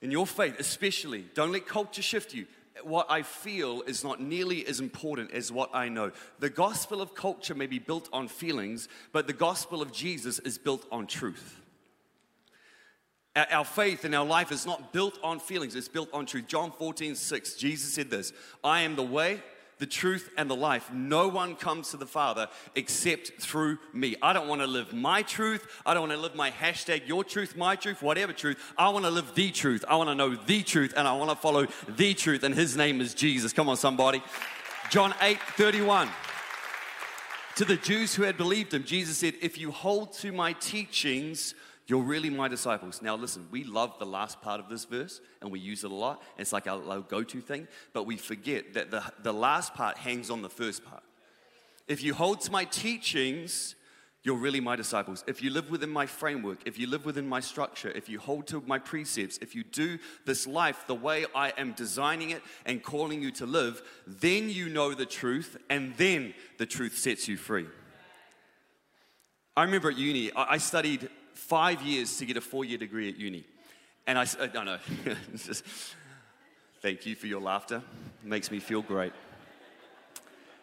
in 0.00 0.10
your 0.10 0.26
faith, 0.26 0.58
especially, 0.58 1.24
don't 1.34 1.52
let 1.52 1.66
culture 1.66 2.02
shift 2.02 2.34
you. 2.34 2.46
What 2.84 3.10
I 3.10 3.22
feel 3.22 3.82
is 3.82 4.04
not 4.04 4.20
nearly 4.20 4.64
as 4.66 4.78
important 4.78 5.32
as 5.32 5.50
what 5.50 5.70
I 5.74 5.88
know. 5.88 6.12
The 6.38 6.50
gospel 6.50 7.02
of 7.02 7.14
culture 7.14 7.54
may 7.54 7.66
be 7.66 7.80
built 7.80 8.08
on 8.12 8.28
feelings, 8.28 8.88
but 9.12 9.26
the 9.26 9.32
gospel 9.32 9.82
of 9.82 9.92
Jesus 9.92 10.38
is 10.38 10.58
built 10.58 10.86
on 10.92 11.08
truth. 11.08 11.60
Our 13.34 13.64
faith 13.64 14.04
and 14.04 14.14
our 14.14 14.24
life 14.24 14.50
is 14.52 14.66
not 14.66 14.92
built 14.92 15.18
on 15.22 15.38
feelings, 15.38 15.74
it's 15.74 15.88
built 15.88 16.08
on 16.12 16.26
truth. 16.26 16.46
John 16.46 16.72
14, 16.72 17.14
6, 17.14 17.54
Jesus 17.54 17.92
said 17.92 18.10
this 18.10 18.32
I 18.62 18.82
am 18.82 18.96
the 18.96 19.02
way, 19.02 19.42
the 19.78 19.86
truth, 19.86 20.30
and 20.36 20.50
the 20.50 20.56
life. 20.56 20.90
No 20.92 21.28
one 21.28 21.54
comes 21.54 21.90
to 21.90 21.96
the 21.96 22.06
Father 22.06 22.48
except 22.74 23.32
through 23.40 23.78
me. 23.92 24.16
I 24.20 24.32
don't 24.32 24.48
want 24.48 24.60
to 24.60 24.66
live 24.66 24.92
my 24.92 25.22
truth. 25.22 25.66
I 25.86 25.94
don't 25.94 26.08
want 26.08 26.12
to 26.12 26.18
live 26.18 26.34
my 26.34 26.50
hashtag, 26.50 27.06
your 27.06 27.24
truth, 27.24 27.56
my 27.56 27.76
truth, 27.76 28.02
whatever 28.02 28.32
truth. 28.32 28.58
I 28.76 28.88
want 28.90 29.04
to 29.04 29.10
live 29.10 29.34
the 29.34 29.50
truth. 29.50 29.84
I 29.88 29.96
want 29.96 30.10
to 30.10 30.14
know 30.14 30.34
the 30.34 30.62
truth, 30.62 30.94
and 30.96 31.06
I 31.06 31.16
want 31.16 31.30
to 31.30 31.36
follow 31.36 31.66
the 31.88 32.14
truth, 32.14 32.42
and 32.42 32.54
His 32.54 32.76
name 32.76 33.00
is 33.00 33.14
Jesus. 33.14 33.52
Come 33.52 33.68
on, 33.68 33.76
somebody. 33.76 34.22
John 34.90 35.14
8 35.20 35.38
31. 35.56 36.08
To 37.56 37.64
the 37.64 37.76
Jews 37.76 38.14
who 38.14 38.22
had 38.22 38.36
believed 38.36 38.72
him, 38.72 38.84
Jesus 38.84 39.18
said, 39.18 39.34
If 39.42 39.58
you 39.58 39.72
hold 39.72 40.12
to 40.18 40.30
my 40.30 40.52
teachings, 40.52 41.54
you're 41.88 42.02
really 42.02 42.28
my 42.28 42.48
disciples. 42.48 43.00
Now, 43.00 43.16
listen, 43.16 43.48
we 43.50 43.64
love 43.64 43.98
the 43.98 44.06
last 44.06 44.42
part 44.42 44.60
of 44.60 44.68
this 44.68 44.84
verse 44.84 45.22
and 45.40 45.50
we 45.50 45.58
use 45.58 45.84
it 45.84 45.90
a 45.90 45.94
lot. 45.94 46.22
It's 46.36 46.52
like 46.52 46.66
our, 46.66 46.86
our 46.86 47.00
go 47.00 47.22
to 47.24 47.40
thing, 47.40 47.66
but 47.94 48.04
we 48.04 48.18
forget 48.18 48.74
that 48.74 48.90
the, 48.90 49.02
the 49.22 49.32
last 49.32 49.74
part 49.74 49.96
hangs 49.96 50.28
on 50.28 50.42
the 50.42 50.50
first 50.50 50.84
part. 50.84 51.02
If 51.88 52.02
you 52.02 52.12
hold 52.12 52.42
to 52.42 52.52
my 52.52 52.64
teachings, 52.64 53.74
you're 54.22 54.36
really 54.36 54.60
my 54.60 54.76
disciples. 54.76 55.24
If 55.26 55.42
you 55.42 55.48
live 55.48 55.70
within 55.70 55.88
my 55.88 56.04
framework, 56.04 56.58
if 56.66 56.78
you 56.78 56.86
live 56.86 57.06
within 57.06 57.26
my 57.26 57.40
structure, 57.40 57.90
if 57.90 58.10
you 58.10 58.18
hold 58.18 58.46
to 58.48 58.62
my 58.66 58.78
precepts, 58.78 59.38
if 59.38 59.54
you 59.54 59.64
do 59.64 59.98
this 60.26 60.46
life 60.46 60.84
the 60.86 60.94
way 60.94 61.24
I 61.34 61.54
am 61.56 61.72
designing 61.72 62.30
it 62.30 62.42
and 62.66 62.82
calling 62.82 63.22
you 63.22 63.30
to 63.32 63.46
live, 63.46 63.80
then 64.06 64.50
you 64.50 64.68
know 64.68 64.92
the 64.92 65.06
truth 65.06 65.56
and 65.70 65.96
then 65.96 66.34
the 66.58 66.66
truth 66.66 66.98
sets 66.98 67.28
you 67.28 67.38
free. 67.38 67.66
I 69.56 69.62
remember 69.62 69.90
at 69.90 69.96
uni, 69.96 70.30
I 70.36 70.58
studied 70.58 71.08
five 71.38 71.82
years 71.82 72.18
to 72.18 72.26
get 72.26 72.36
a 72.36 72.40
four 72.40 72.64
year 72.64 72.78
degree 72.78 73.08
at 73.08 73.16
uni. 73.16 73.44
And 74.06 74.18
I, 74.18 74.22
uh, 74.22 74.48
no, 74.54 74.64
no, 74.64 74.78
just, 75.36 75.64
thank 76.82 77.06
you 77.06 77.14
for 77.14 77.26
your 77.26 77.40
laughter. 77.40 77.82
It 78.22 78.28
makes 78.28 78.50
me 78.50 78.58
feel 78.58 78.82
great. 78.82 79.12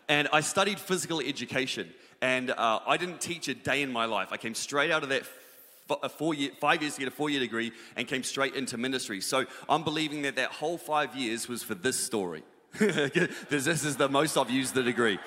And 0.08 0.28
I 0.34 0.42
studied 0.42 0.80
physical 0.80 1.20
education, 1.20 1.92
and 2.22 2.52
uh, 2.52 2.80
I 2.86 2.98
didn't 2.98 3.22
teach 3.22 3.48
a 3.48 3.56
day 3.56 3.82
in 3.82 3.92
my 3.92 4.06
life. 4.06 4.30
I 4.32 4.38
came 4.38 4.54
straight 4.54 4.92
out 4.92 5.04
of 5.04 5.10
that 5.10 5.24
a 6.02 6.10
four 6.10 6.34
year, 6.34 6.52
five 6.60 6.82
years 6.82 6.96
to 6.96 7.00
get 7.00 7.08
a 7.08 7.12
four 7.12 7.30
year 7.30 7.40
degree 7.40 7.72
and 7.96 8.08
came 8.08 8.24
straight 8.24 8.56
into 8.56 8.78
ministry. 8.78 9.22
So 9.22 9.46
I'm 9.70 9.84
believing 9.84 10.24
that 10.24 10.36
that 10.36 10.52
whole 10.52 10.78
five 10.78 11.16
years 11.16 11.48
was 11.48 11.64
for 11.64 11.76
this 11.76 12.00
story. 12.00 12.44
this 12.80 13.68
is 13.68 13.96
the 13.96 14.10
most 14.10 14.38
I've 14.38 14.50
used 14.50 14.74
the 14.74 14.84
degree. 14.84 15.20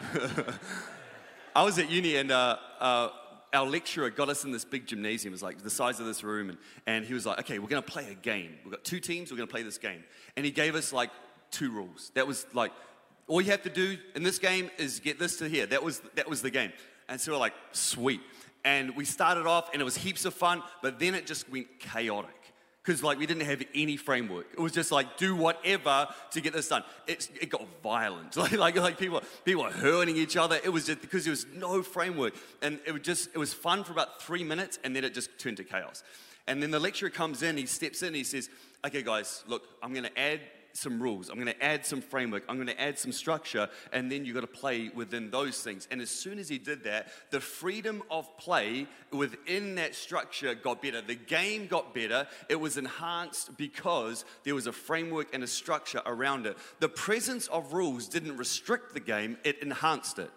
I 1.56 1.62
was 1.64 1.78
at 1.78 1.90
uni 1.90 2.16
and 2.16 2.30
uh, 2.30 2.56
uh, 2.78 3.08
our 3.52 3.66
lecturer 3.66 4.10
got 4.10 4.28
us 4.28 4.44
in 4.44 4.52
this 4.52 4.64
big 4.64 4.86
gymnasium. 4.86 5.32
It 5.32 5.36
was 5.36 5.42
like 5.42 5.62
the 5.62 5.70
size 5.70 6.00
of 6.00 6.06
this 6.06 6.22
room. 6.22 6.50
And, 6.50 6.58
and 6.86 7.04
he 7.04 7.14
was 7.14 7.26
like, 7.26 7.40
okay, 7.40 7.58
we're 7.58 7.68
going 7.68 7.82
to 7.82 7.90
play 7.90 8.10
a 8.10 8.14
game. 8.14 8.54
We've 8.64 8.72
got 8.72 8.84
two 8.84 9.00
teams. 9.00 9.30
We're 9.30 9.38
going 9.38 9.48
to 9.48 9.52
play 9.52 9.62
this 9.62 9.78
game. 9.78 10.04
And 10.36 10.44
he 10.44 10.52
gave 10.52 10.74
us 10.74 10.92
like 10.92 11.10
two 11.50 11.70
rules. 11.70 12.10
That 12.14 12.26
was 12.26 12.46
like, 12.52 12.72
All 13.26 13.40
you 13.40 13.50
have 13.50 13.62
to 13.62 13.70
do 13.70 13.96
in 14.14 14.22
this 14.22 14.38
game 14.38 14.70
is 14.78 15.00
get 15.00 15.18
this 15.18 15.38
to 15.38 15.48
here. 15.48 15.66
That 15.66 15.82
was, 15.82 16.00
that 16.14 16.28
was 16.28 16.42
the 16.42 16.50
game. 16.50 16.72
And 17.08 17.20
so 17.20 17.32
we're 17.32 17.38
like, 17.38 17.54
sweet. 17.72 18.20
And 18.64 18.94
we 18.96 19.04
started 19.04 19.46
off 19.46 19.70
and 19.72 19.80
it 19.80 19.84
was 19.84 19.96
heaps 19.96 20.24
of 20.24 20.34
fun, 20.34 20.62
but 20.82 20.98
then 20.98 21.14
it 21.14 21.26
just 21.26 21.48
went 21.50 21.78
chaotic 21.78 22.37
because 22.82 23.02
like 23.02 23.18
we 23.18 23.26
didn't 23.26 23.44
have 23.44 23.62
any 23.74 23.96
framework. 23.96 24.46
It 24.52 24.60
was 24.60 24.72
just 24.72 24.90
like 24.90 25.16
do 25.16 25.36
whatever 25.36 26.08
to 26.30 26.40
get 26.40 26.52
this 26.52 26.68
done. 26.68 26.84
It, 27.06 27.28
it 27.40 27.50
got 27.50 27.66
violent, 27.82 28.36
like, 28.36 28.52
like 28.52 28.76
like 28.76 28.98
people 28.98 29.22
people 29.44 29.64
were 29.64 29.70
hurting 29.70 30.16
each 30.16 30.36
other. 30.36 30.58
It 30.64 30.70
was 30.70 30.86
just 30.86 31.00
because 31.00 31.24
there 31.24 31.32
was 31.32 31.46
no 31.54 31.82
framework, 31.82 32.34
and 32.62 32.80
it 32.86 32.92
was 32.92 33.02
just 33.02 33.28
it 33.34 33.38
was 33.38 33.52
fun 33.52 33.84
for 33.84 33.92
about 33.92 34.22
three 34.22 34.44
minutes, 34.44 34.78
and 34.84 34.94
then 34.94 35.04
it 35.04 35.14
just 35.14 35.38
turned 35.38 35.58
to 35.58 35.64
chaos. 35.64 36.02
And 36.46 36.62
then 36.62 36.70
the 36.70 36.80
lecturer 36.80 37.10
comes 37.10 37.42
in, 37.42 37.58
he 37.58 37.66
steps 37.66 38.02
in, 38.02 38.14
he 38.14 38.24
says, 38.24 38.48
"Okay, 38.86 39.02
guys, 39.02 39.44
look, 39.46 39.64
I'm 39.82 39.92
going 39.92 40.04
to 40.04 40.18
add 40.18 40.40
some 40.78 41.02
rules. 41.02 41.28
I'm 41.28 41.36
going 41.36 41.46
to 41.46 41.62
add 41.62 41.84
some 41.84 42.00
framework. 42.00 42.44
I'm 42.48 42.56
going 42.56 42.68
to 42.68 42.80
add 42.80 42.98
some 42.98 43.12
structure, 43.12 43.68
and 43.92 44.10
then 44.10 44.24
you've 44.24 44.34
got 44.34 44.40
to 44.42 44.46
play 44.46 44.90
within 44.94 45.30
those 45.30 45.62
things. 45.62 45.86
And 45.90 46.00
as 46.00 46.10
soon 46.10 46.38
as 46.38 46.48
he 46.48 46.58
did 46.58 46.84
that, 46.84 47.08
the 47.30 47.40
freedom 47.40 48.02
of 48.10 48.36
play 48.38 48.86
within 49.10 49.74
that 49.76 49.94
structure 49.94 50.54
got 50.54 50.80
better. 50.80 51.00
The 51.00 51.14
game 51.14 51.66
got 51.66 51.94
better. 51.94 52.26
It 52.48 52.60
was 52.60 52.76
enhanced 52.78 53.56
because 53.56 54.24
there 54.44 54.54
was 54.54 54.66
a 54.66 54.72
framework 54.72 55.34
and 55.34 55.42
a 55.42 55.46
structure 55.46 56.02
around 56.06 56.46
it. 56.46 56.56
The 56.80 56.88
presence 56.88 57.48
of 57.48 57.72
rules 57.72 58.08
didn't 58.08 58.36
restrict 58.36 58.94
the 58.94 59.00
game, 59.00 59.36
it 59.44 59.62
enhanced 59.62 60.18
it. 60.18 60.30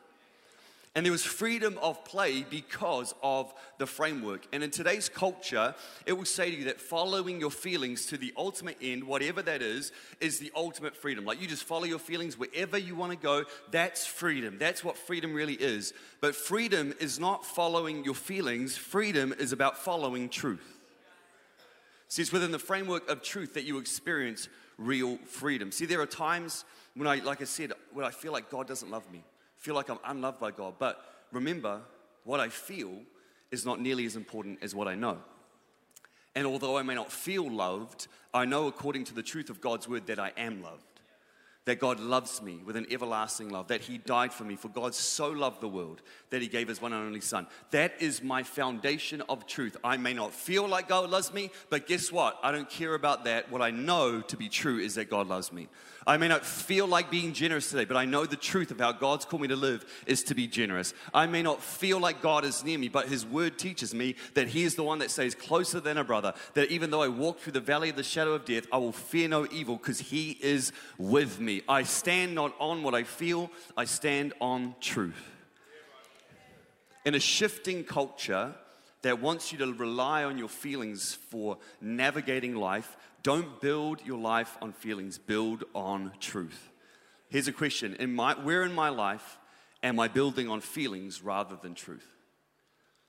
And 0.93 1.05
there 1.05 1.11
was 1.11 1.23
freedom 1.23 1.79
of 1.81 2.03
play 2.03 2.43
because 2.49 3.15
of 3.23 3.53
the 3.77 3.87
framework. 3.87 4.45
And 4.51 4.61
in 4.61 4.71
today's 4.71 5.07
culture, 5.07 5.73
it 6.05 6.11
will 6.11 6.25
say 6.25 6.51
to 6.51 6.57
you 6.57 6.65
that 6.65 6.81
following 6.81 7.39
your 7.39 7.49
feelings 7.49 8.07
to 8.07 8.17
the 8.17 8.33
ultimate 8.35 8.75
end, 8.81 9.05
whatever 9.05 9.41
that 9.41 9.61
is, 9.61 9.93
is 10.19 10.39
the 10.39 10.51
ultimate 10.53 10.97
freedom. 10.97 11.23
Like 11.23 11.41
you 11.41 11.47
just 11.47 11.63
follow 11.63 11.85
your 11.85 11.99
feelings 11.99 12.37
wherever 12.37 12.77
you 12.77 12.95
want 12.95 13.13
to 13.13 13.17
go. 13.17 13.45
That's 13.71 14.05
freedom. 14.05 14.57
That's 14.59 14.83
what 14.83 14.97
freedom 14.97 15.33
really 15.33 15.53
is. 15.53 15.93
But 16.19 16.35
freedom 16.35 16.93
is 16.99 17.19
not 17.19 17.45
following 17.45 18.03
your 18.03 18.15
feelings, 18.15 18.75
freedom 18.75 19.33
is 19.39 19.53
about 19.53 19.77
following 19.77 20.27
truth. 20.27 20.77
See, 22.09 22.21
it's 22.21 22.33
within 22.33 22.51
the 22.51 22.59
framework 22.59 23.09
of 23.09 23.21
truth 23.21 23.53
that 23.53 23.63
you 23.63 23.77
experience 23.77 24.49
real 24.77 25.17
freedom. 25.25 25.71
See, 25.71 25.85
there 25.85 26.01
are 26.01 26.05
times 26.05 26.65
when 26.95 27.07
I, 27.07 27.23
like 27.23 27.39
I 27.39 27.45
said, 27.45 27.71
when 27.93 28.05
I 28.05 28.09
feel 28.09 28.33
like 28.33 28.49
God 28.49 28.67
doesn't 28.67 28.91
love 28.91 29.09
me 29.09 29.23
feel 29.61 29.75
like 29.75 29.89
I'm 29.89 29.99
unloved 30.03 30.39
by 30.39 30.51
God. 30.51 30.73
But 30.79 30.99
remember, 31.31 31.81
what 32.23 32.39
I 32.39 32.49
feel 32.49 33.03
is 33.51 33.65
not 33.65 33.79
nearly 33.79 34.05
as 34.05 34.15
important 34.15 34.59
as 34.61 34.73
what 34.73 34.87
I 34.87 34.95
know. 34.95 35.19
And 36.35 36.47
although 36.47 36.77
I 36.77 36.81
may 36.81 36.95
not 36.95 37.11
feel 37.11 37.49
loved, 37.49 38.07
I 38.33 38.45
know 38.45 38.67
according 38.67 39.03
to 39.05 39.13
the 39.13 39.21
truth 39.21 39.49
of 39.49 39.61
God's 39.61 39.87
word 39.87 40.07
that 40.07 40.19
I 40.19 40.31
am 40.35 40.63
loved. 40.63 40.90
That 41.65 41.79
God 41.79 41.99
loves 41.99 42.41
me 42.41 42.59
with 42.65 42.75
an 42.75 42.87
everlasting 42.89 43.49
love, 43.49 43.67
that 43.67 43.81
He 43.81 43.99
died 43.99 44.33
for 44.33 44.43
me, 44.43 44.55
for 44.55 44.67
God 44.67 44.95
so 44.95 45.29
loved 45.29 45.61
the 45.61 45.67
world 45.67 46.01
that 46.31 46.41
He 46.41 46.47
gave 46.47 46.67
His 46.67 46.81
one 46.81 46.91
and 46.91 47.05
only 47.05 47.21
Son. 47.21 47.45
That 47.69 47.93
is 47.99 48.23
my 48.23 48.41
foundation 48.41 49.21
of 49.29 49.45
truth. 49.45 49.77
I 49.83 49.97
may 49.97 50.13
not 50.13 50.33
feel 50.33 50.67
like 50.67 50.87
God 50.87 51.09
loves 51.11 51.31
me, 51.31 51.51
but 51.69 51.87
guess 51.87 52.11
what? 52.11 52.39
I 52.41 52.51
don't 52.51 52.69
care 52.69 52.95
about 52.95 53.25
that. 53.25 53.51
What 53.51 53.61
I 53.61 53.69
know 53.69 54.21
to 54.21 54.37
be 54.37 54.49
true 54.49 54.79
is 54.79 54.95
that 54.95 55.09
God 55.09 55.27
loves 55.27 55.53
me. 55.53 55.67
I 56.07 56.17
may 56.17 56.27
not 56.27 56.45
feel 56.45 56.87
like 56.87 57.11
being 57.11 57.33
generous 57.33 57.69
today, 57.69 57.85
but 57.85 57.95
I 57.97 58.05
know 58.05 58.25
the 58.25 58.35
truth 58.35 58.71
of 58.71 58.79
how 58.79 58.91
God's 58.91 59.25
called 59.25 59.43
me 59.43 59.47
to 59.49 59.55
live 59.55 59.85
is 60.07 60.23
to 60.23 60.35
be 60.35 60.47
generous. 60.47 60.95
I 61.13 61.27
may 61.27 61.43
not 61.43 61.61
feel 61.61 61.99
like 61.99 62.23
God 62.23 62.43
is 62.43 62.63
near 62.63 62.79
me, 62.79 62.87
but 62.87 63.07
His 63.07 63.23
word 63.25 63.59
teaches 63.59 63.93
me 63.93 64.15
that 64.33 64.47
He 64.47 64.63
is 64.63 64.73
the 64.73 64.83
one 64.83 64.99
that 64.99 65.11
stays 65.11 65.35
closer 65.35 65.79
than 65.79 65.99
a 65.99 66.03
brother. 66.03 66.33
That 66.55 66.71
even 66.71 66.89
though 66.89 67.03
I 67.03 67.07
walk 67.07 67.39
through 67.39 67.53
the 67.53 67.59
valley 67.59 67.89
of 67.91 67.97
the 67.97 68.03
shadow 68.03 68.33
of 68.33 68.45
death, 68.45 68.65
I 68.71 68.77
will 68.77 68.91
fear 68.91 69.27
no 69.27 69.47
evil 69.51 69.77
because 69.77 69.99
He 69.99 70.39
is 70.41 70.71
with 70.97 71.39
me. 71.51 71.61
I 71.67 71.83
stand 71.83 72.35
not 72.35 72.55
on 72.59 72.83
what 72.83 72.95
I 72.95 73.03
feel, 73.03 73.51
I 73.75 73.85
stand 73.85 74.33
on 74.39 74.75
truth. 74.79 75.29
In 77.05 77.15
a 77.15 77.19
shifting 77.19 77.83
culture, 77.83 78.53
that 79.01 79.19
wants 79.19 79.51
you 79.51 79.57
to 79.59 79.73
rely 79.73 80.23
on 80.23 80.37
your 80.37 80.47
feelings 80.47 81.13
for 81.13 81.57
navigating 81.81 82.55
life, 82.55 82.97
don't 83.23 83.59
build 83.61 84.01
your 84.05 84.19
life 84.19 84.57
on 84.61 84.73
feelings, 84.73 85.17
build 85.17 85.63
on 85.73 86.11
truth. 86.19 86.69
Here's 87.29 87.47
a 87.47 87.51
question 87.51 87.95
in 87.95 88.13
my, 88.13 88.33
Where 88.33 88.63
in 88.63 88.73
my 88.73 88.89
life 88.89 89.39
am 89.81 89.99
I 89.99 90.07
building 90.07 90.49
on 90.49 90.61
feelings 90.61 91.23
rather 91.23 91.55
than 91.55 91.73
truth? 91.73 92.07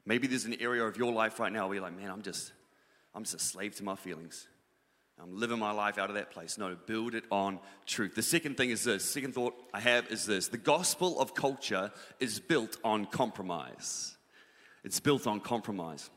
Maybe 0.04 0.26
there's 0.26 0.46
an 0.46 0.56
area 0.60 0.84
of 0.84 0.96
your 0.96 1.12
life 1.12 1.38
right 1.38 1.52
now 1.52 1.66
where 1.66 1.74
you're 1.74 1.84
like, 1.84 1.96
man, 1.96 2.10
I'm 2.10 2.22
just, 2.22 2.52
I'm 3.14 3.24
just 3.24 3.34
a 3.34 3.38
slave 3.38 3.76
to 3.76 3.84
my 3.84 3.94
feelings. 3.94 4.48
I'm 5.22 5.38
living 5.38 5.60
my 5.60 5.70
life 5.70 5.98
out 5.98 6.08
of 6.08 6.16
that 6.16 6.32
place. 6.32 6.58
No, 6.58 6.76
build 6.86 7.14
it 7.14 7.22
on 7.30 7.60
truth. 7.86 8.16
The 8.16 8.22
second 8.22 8.56
thing 8.56 8.70
is 8.70 8.82
this. 8.82 9.08
Second 9.08 9.34
thought 9.34 9.54
I 9.72 9.78
have 9.78 10.10
is 10.10 10.26
this. 10.26 10.48
The 10.48 10.58
gospel 10.58 11.20
of 11.20 11.32
culture 11.32 11.92
is 12.18 12.40
built 12.40 12.76
on 12.82 13.06
compromise. 13.06 14.16
It's 14.82 14.98
built 14.98 15.28
on 15.28 15.38
compromise. 15.38 16.10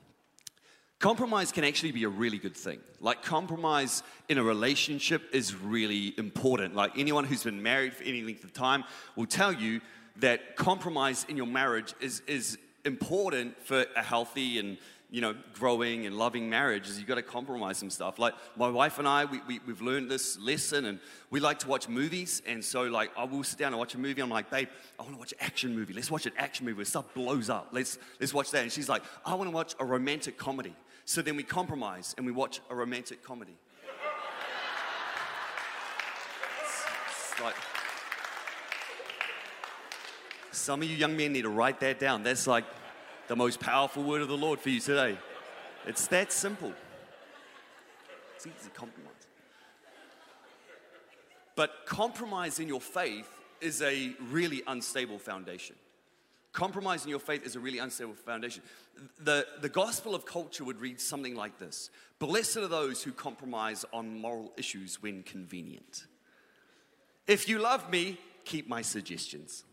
Compromise 0.97 1.51
can 1.51 1.63
actually 1.63 1.91
be 1.91 2.03
a 2.03 2.09
really 2.09 2.39
good 2.39 2.57
thing. 2.57 2.79
Like, 2.99 3.21
compromise 3.21 4.01
in 4.27 4.39
a 4.39 4.43
relationship 4.43 5.21
is 5.33 5.53
really 5.53 6.15
important. 6.17 6.73
Like, 6.73 6.97
anyone 6.97 7.25
who's 7.25 7.43
been 7.43 7.61
married 7.61 7.93
for 7.93 8.03
any 8.05 8.23
length 8.23 8.43
of 8.43 8.53
time 8.53 8.85
will 9.15 9.27
tell 9.27 9.53
you 9.53 9.81
that 10.15 10.55
compromise 10.55 11.27
in 11.29 11.37
your 11.37 11.45
marriage 11.45 11.93
is, 11.99 12.23
is 12.25 12.57
important 12.85 13.61
for 13.65 13.85
a 13.95 14.01
healthy 14.01 14.57
and 14.57 14.77
you 15.11 15.21
know, 15.21 15.35
growing 15.53 16.05
and 16.05 16.17
loving 16.17 16.49
marriage 16.49 16.89
is 16.89 16.97
you've 16.97 17.07
got 17.07 17.15
to 17.15 17.21
compromise 17.21 17.77
some 17.77 17.89
stuff. 17.89 18.19
Like 18.19 18.33
my 18.57 18.67
wife 18.67 18.99
and 18.99 19.07
I, 19.07 19.25
we, 19.25 19.39
we, 19.47 19.59
have 19.67 19.81
learned 19.81 20.09
this 20.09 20.37
lesson 20.39 20.85
and 20.85 20.99
we 21.29 21.39
like 21.39 21.59
to 21.59 21.67
watch 21.67 21.87
movies. 21.87 22.41
And 22.47 22.63
so 22.63 22.83
like 22.83 23.11
I 23.15 23.23
will 23.23 23.43
sit 23.43 23.59
down 23.59 23.71
and 23.71 23.79
watch 23.79 23.95
a 23.95 23.99
movie. 23.99 24.21
I'm 24.21 24.29
like, 24.29 24.49
babe, 24.49 24.67
I 24.99 25.03
want 25.03 25.13
to 25.15 25.19
watch 25.19 25.31
an 25.33 25.37
action 25.41 25.75
movie. 25.75 25.93
Let's 25.93 26.09
watch 26.09 26.25
an 26.25 26.33
action 26.37 26.65
movie 26.65 26.77
where 26.77 26.85
stuff 26.85 27.13
blows 27.13 27.49
up. 27.49 27.69
Let's, 27.71 27.97
let's 28.19 28.33
watch 28.33 28.51
that. 28.51 28.63
And 28.63 28.71
she's 28.71 28.89
like, 28.89 29.03
I 29.25 29.35
want 29.35 29.49
to 29.49 29.55
watch 29.55 29.75
a 29.79 29.85
romantic 29.85 30.37
comedy. 30.37 30.75
So 31.05 31.21
then 31.21 31.35
we 31.35 31.43
compromise 31.43 32.15
and 32.17 32.25
we 32.25 32.31
watch 32.31 32.61
a 32.69 32.75
romantic 32.75 33.23
comedy. 33.23 33.55
It's, 36.61 36.83
it's 37.31 37.39
like, 37.41 37.55
some 40.51 40.81
of 40.81 40.89
you 40.89 40.95
young 40.95 41.15
men 41.15 41.33
need 41.33 41.43
to 41.43 41.49
write 41.49 41.79
that 41.81 41.99
down. 41.99 42.23
That's 42.23 42.47
like 42.47 42.65
the 43.27 43.35
most 43.35 43.59
powerful 43.59 44.03
word 44.03 44.21
of 44.21 44.27
the 44.27 44.37
Lord 44.37 44.59
for 44.59 44.69
you 44.69 44.79
today. 44.79 45.17
It's 45.85 46.07
that 46.07 46.31
simple. 46.31 46.73
It's 48.35 48.47
easy 48.47 48.69
compromise. 48.73 49.11
But 51.55 51.85
compromise 51.85 52.59
in 52.59 52.67
your 52.67 52.81
faith 52.81 53.29
is 53.61 53.81
a 53.81 54.13
really 54.29 54.61
unstable 54.67 55.19
foundation. 55.19 55.75
Compromise 56.51 57.03
in 57.03 57.09
your 57.09 57.19
faith 57.19 57.45
is 57.45 57.55
a 57.55 57.59
really 57.59 57.79
unstable 57.79 58.13
foundation. 58.13 58.63
The, 59.19 59.45
the 59.59 59.69
gospel 59.69 60.15
of 60.15 60.25
culture 60.25 60.63
would 60.63 60.79
read 60.79 61.01
something 61.01 61.35
like 61.35 61.59
this 61.59 61.89
Blessed 62.19 62.57
are 62.57 62.67
those 62.67 63.03
who 63.03 63.11
compromise 63.11 63.85
on 63.91 64.19
moral 64.19 64.53
issues 64.57 65.01
when 65.01 65.23
convenient. 65.23 66.05
If 67.27 67.49
you 67.49 67.59
love 67.59 67.89
me, 67.89 68.19
keep 68.45 68.69
my 68.69 68.81
suggestions. 68.81 69.63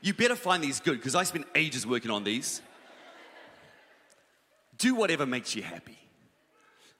You 0.00 0.14
better 0.14 0.36
find 0.36 0.62
these 0.62 0.80
good 0.80 0.96
because 0.98 1.14
I 1.14 1.24
spent 1.24 1.46
ages 1.54 1.86
working 1.86 2.10
on 2.10 2.24
these. 2.24 2.60
Do 4.78 4.94
whatever 4.94 5.26
makes 5.26 5.54
you 5.54 5.62
happy. 5.62 5.98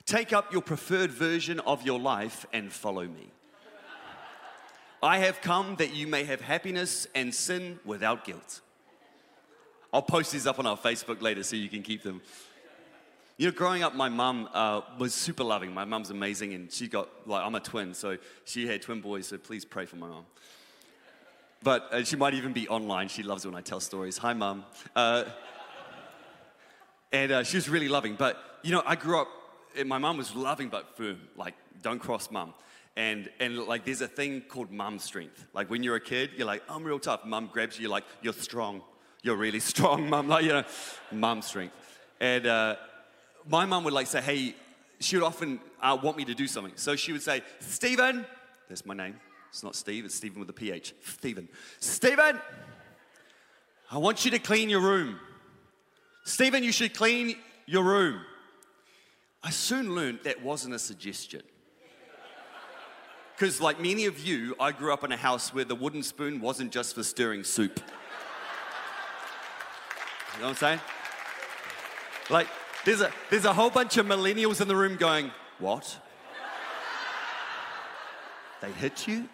Take 0.07 0.33
up 0.33 0.53
your 0.53 0.63
preferred 0.63 1.11
version 1.11 1.61
of 1.61 1.85
your 1.85 1.99
life 1.99 2.47
and 2.53 2.73
follow 2.73 3.05
me. 3.05 3.31
I 5.03 5.19
have 5.19 5.41
come 5.41 5.77
that 5.77 5.95
you 5.95 6.07
may 6.07 6.25
have 6.25 6.41
happiness 6.41 7.07
and 7.15 7.35
sin 7.35 7.81
without 7.85 8.25
guilt. 8.25 8.61
I'll 9.93 10.03
post 10.03 10.33
these 10.33 10.47
up 10.47 10.59
on 10.59 10.67
our 10.67 10.77
Facebook 10.77 11.21
later 11.21 11.43
so 11.43 11.57
you 11.57 11.69
can 11.69 11.83
keep 11.83 12.03
them. 12.03 12.23
You 13.37 13.47
know, 13.47 13.53
growing 13.53 13.83
up, 13.83 13.95
my 13.95 14.09
mum 14.09 14.49
uh, 14.55 14.81
was 14.99 15.13
super 15.13 15.45
loving. 15.45 15.75
My 15.75 15.85
mum's 15.85 16.11
amazing, 16.11 16.55
and 16.55 16.73
she 16.73 16.89
got, 16.89 17.09
like, 17.27 17.45
I'm 17.45 17.55
a 17.55 17.61
twin, 17.61 17.93
so 17.93 18.17
she 18.47 18.67
had 18.67 18.81
twin 18.81 19.03
boys, 19.03 19.29
so 19.29 19.37
please 19.37 19.65
pray 19.65 19.85
for 19.85 19.97
my 19.97 20.07
mum. 20.07 20.25
But 21.63 21.93
uh, 21.93 22.05
she 22.05 22.17
might 22.17 22.35
even 22.35 22.53
be 22.53 22.69
online. 22.69 23.09
She 23.09 23.23
loves 23.23 23.45
when 23.47 23.55
I 23.55 23.61
tell 23.61 23.81
stories. 23.81 24.19
Hi, 24.19 24.33
mum. 24.33 24.65
Uh, 24.95 25.25
and 27.13 27.33
uh, 27.33 27.43
she 27.45 27.57
was 27.57 27.69
really 27.69 27.89
loving. 27.89 28.15
But, 28.15 28.39
you 28.63 28.73
know, 28.73 28.83
I 28.87 28.97
grew 28.97 29.21
up, 29.21 29.29
and 29.77 29.89
my 29.89 29.99
mum 29.99 30.19
was 30.19 30.35
loving 30.35 30.69
but 30.69 30.97
firm. 30.97 31.21
Like, 31.37 31.55
don't 31.83 31.99
cross 31.99 32.31
mum. 32.31 32.55
And, 32.97 33.31
and 33.41 33.59
like, 33.59 33.85
there's 33.85 34.01
a 34.01 34.09
thing 34.09 34.43
called 34.43 34.71
mum 34.71 34.99
strength. 34.99 35.47
Like, 35.53 35.71
when 35.71 35.83
you're 35.83 35.97
a 35.97 36.01
kid, 36.01 36.31
you're 36.37 36.47
like, 36.47 36.63
I'm 36.69 36.85
real 36.85 36.99
tough. 36.99 37.25
Mum 37.25 37.51
grabs 37.53 37.77
you, 37.79 37.83
you're 37.83 37.91
like, 37.91 38.05
you're 38.23 38.33
strong. 38.33 38.83
You're 39.23 39.37
really 39.37 39.61
strong, 39.73 40.09
mum. 40.09 40.29
Like, 40.29 40.45
you 40.45 40.53
know, 40.53 40.65
mum 41.13 41.43
strength. 41.43 41.75
And 42.21 42.47
uh, 42.47 42.77
my 43.49 43.67
mum 43.67 43.85
would 43.85 43.93
like 43.93 44.07
say, 44.07 44.21
hey, 44.21 44.55
she 44.99 45.17
would 45.17 45.25
often 45.25 45.61
uh, 45.81 45.99
want 46.03 46.17
me 46.17 46.25
to 46.25 46.35
do 46.35 46.47
something. 46.47 46.73
So 46.77 46.97
she 46.97 47.13
would 47.13 47.23
say, 47.23 47.43
Stephen, 47.61 48.25
that's 48.69 48.87
my 48.87 48.95
name. 48.95 49.21
It's 49.57 49.63
not 49.63 49.75
Steve, 49.75 50.05
it's 50.05 50.15
Stephen 50.15 50.39
with 50.39 50.51
a 50.51 50.53
PH. 50.53 50.93
Stephen. 51.03 51.49
Stephen, 51.81 52.39
I 53.91 53.97
want 53.97 54.27
you 54.27 54.31
to 54.33 54.39
clean 54.39 54.69
your 54.69 54.81
room. 54.81 55.19
Stephen, 56.27 56.63
you 56.63 56.73
should 56.73 56.93
clean 56.93 57.37
your 57.65 57.83
room. 57.83 58.21
I 59.43 59.49
soon 59.49 59.95
learned 59.95 60.19
that 60.25 60.43
wasn't 60.43 60.75
a 60.75 60.79
suggestion. 60.79 61.41
Because, 63.35 63.59
like 63.59 63.81
many 63.81 64.05
of 64.05 64.19
you, 64.19 64.55
I 64.61 64.73
grew 64.73 64.93
up 64.93 65.05
in 65.05 65.11
a 65.11 65.17
house 65.17 65.55
where 65.55 65.65
the 65.65 65.75
wooden 65.75 66.03
spoon 66.03 66.43
wasn't 66.43 66.71
just 66.71 66.95
for 66.95 67.03
stirring 67.03 67.43
soup. 67.43 67.81
You 70.35 70.41
know 70.41 70.49
what 70.49 70.51
I'm 70.51 70.57
saying? 70.57 70.81
Like, 72.29 72.49
there's 72.85 73.01
a, 73.01 73.11
there's 73.31 73.47
a 73.47 73.55
whole 73.55 73.71
bunch 73.71 73.97
of 73.97 74.05
millennials 74.05 74.61
in 74.61 74.69
the 74.69 74.77
room 74.77 74.97
going, 74.97 75.31
What? 75.61 75.99
They 78.61 78.73
hit 78.73 79.09
you? 79.09 79.31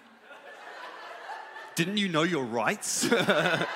Didn't 1.74 1.96
you 1.96 2.08
know 2.08 2.22
your 2.22 2.44
rights? 2.44 3.08
Why 3.08 3.66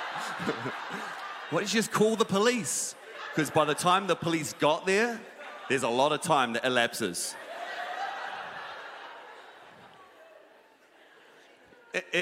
did 1.60 1.72
you 1.72 1.78
just 1.78 1.92
call 1.92 2.16
the 2.16 2.24
police? 2.24 2.94
Because 3.34 3.50
by 3.50 3.64
the 3.64 3.74
time 3.74 4.06
the 4.06 4.16
police 4.16 4.52
got 4.54 4.86
there, 4.86 5.20
there's 5.68 5.82
a 5.82 5.88
lot 5.88 6.12
of 6.12 6.20
time 6.20 6.52
that 6.54 6.64
elapses. 6.64 7.34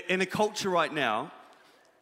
in 0.08 0.20
a 0.20 0.26
culture 0.26 0.70
right 0.70 0.92
now 0.92 1.32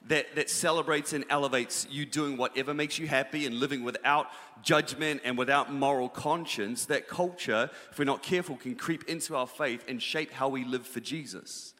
that, 0.08 0.34
that 0.34 0.50
celebrates 0.50 1.12
and 1.12 1.24
elevates 1.30 1.86
you 1.90 2.04
doing 2.04 2.36
whatever 2.36 2.74
makes 2.74 2.98
you 2.98 3.06
happy 3.06 3.46
and 3.46 3.54
living 3.54 3.84
without 3.84 4.26
judgment 4.62 5.22
and 5.24 5.38
without 5.38 5.72
moral 5.72 6.08
conscience, 6.08 6.86
that 6.86 7.08
culture, 7.08 7.70
if 7.90 7.98
we're 7.98 8.04
not 8.04 8.22
careful, 8.22 8.56
can 8.56 8.74
creep 8.74 9.04
into 9.08 9.36
our 9.36 9.46
faith 9.46 9.84
and 9.88 10.02
shape 10.02 10.32
how 10.32 10.48
we 10.48 10.64
live 10.64 10.86
for 10.86 11.00
Jesus. 11.00 11.74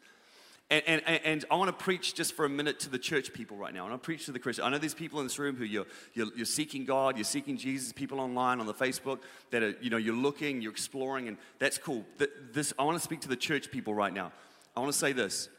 And, 0.72 1.02
and, 1.06 1.20
and 1.26 1.44
I 1.50 1.56
want 1.56 1.68
to 1.68 1.84
preach 1.84 2.14
just 2.14 2.32
for 2.32 2.46
a 2.46 2.48
minute 2.48 2.80
to 2.80 2.88
the 2.88 2.98
church 2.98 3.34
people 3.34 3.58
right 3.58 3.74
now. 3.74 3.80
I 3.84 3.90
want 3.90 4.02
to 4.02 4.06
preach 4.06 4.24
to 4.24 4.32
the 4.32 4.38
Christian. 4.38 4.64
I 4.64 4.70
know 4.70 4.78
there's 4.78 4.94
people 4.94 5.20
in 5.20 5.26
this 5.26 5.38
room 5.38 5.54
who 5.54 5.64
you're, 5.64 5.84
you're, 6.14 6.28
you're, 6.34 6.46
seeking 6.46 6.86
God, 6.86 7.18
you're 7.18 7.24
seeking 7.24 7.58
Jesus, 7.58 7.92
people 7.92 8.20
online 8.20 8.58
on 8.58 8.64
the 8.64 8.72
Facebook 8.72 9.18
that 9.50 9.62
are, 9.62 9.76
you 9.82 9.90
know, 9.90 9.98
you're 9.98 10.16
looking, 10.16 10.62
you're 10.62 10.72
exploring, 10.72 11.28
and 11.28 11.36
that's 11.58 11.76
cool. 11.76 12.06
This, 12.54 12.72
I 12.78 12.84
want 12.84 12.96
to 12.96 13.04
speak 13.04 13.20
to 13.20 13.28
the 13.28 13.36
church 13.36 13.70
people 13.70 13.92
right 13.92 14.14
now. 14.14 14.32
I 14.74 14.80
want 14.80 14.90
to 14.90 14.98
say 14.98 15.12
this 15.12 15.50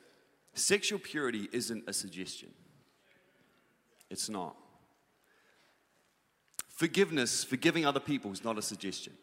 Sexual 0.55 0.97
purity 0.97 1.47
isn't 1.51 1.83
a 1.87 1.93
suggestion, 1.93 2.49
it's 4.09 4.29
not. 4.29 4.55
Forgiveness, 6.69 7.43
forgiving 7.43 7.85
other 7.85 7.99
people, 7.99 8.31
is 8.31 8.43
not 8.43 8.57
a 8.57 8.63
suggestion. 8.63 9.13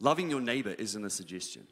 Loving 0.00 0.28
your 0.28 0.42
neighbor 0.42 0.72
isn't 0.72 1.02
a 1.02 1.08
suggestion. 1.08 1.66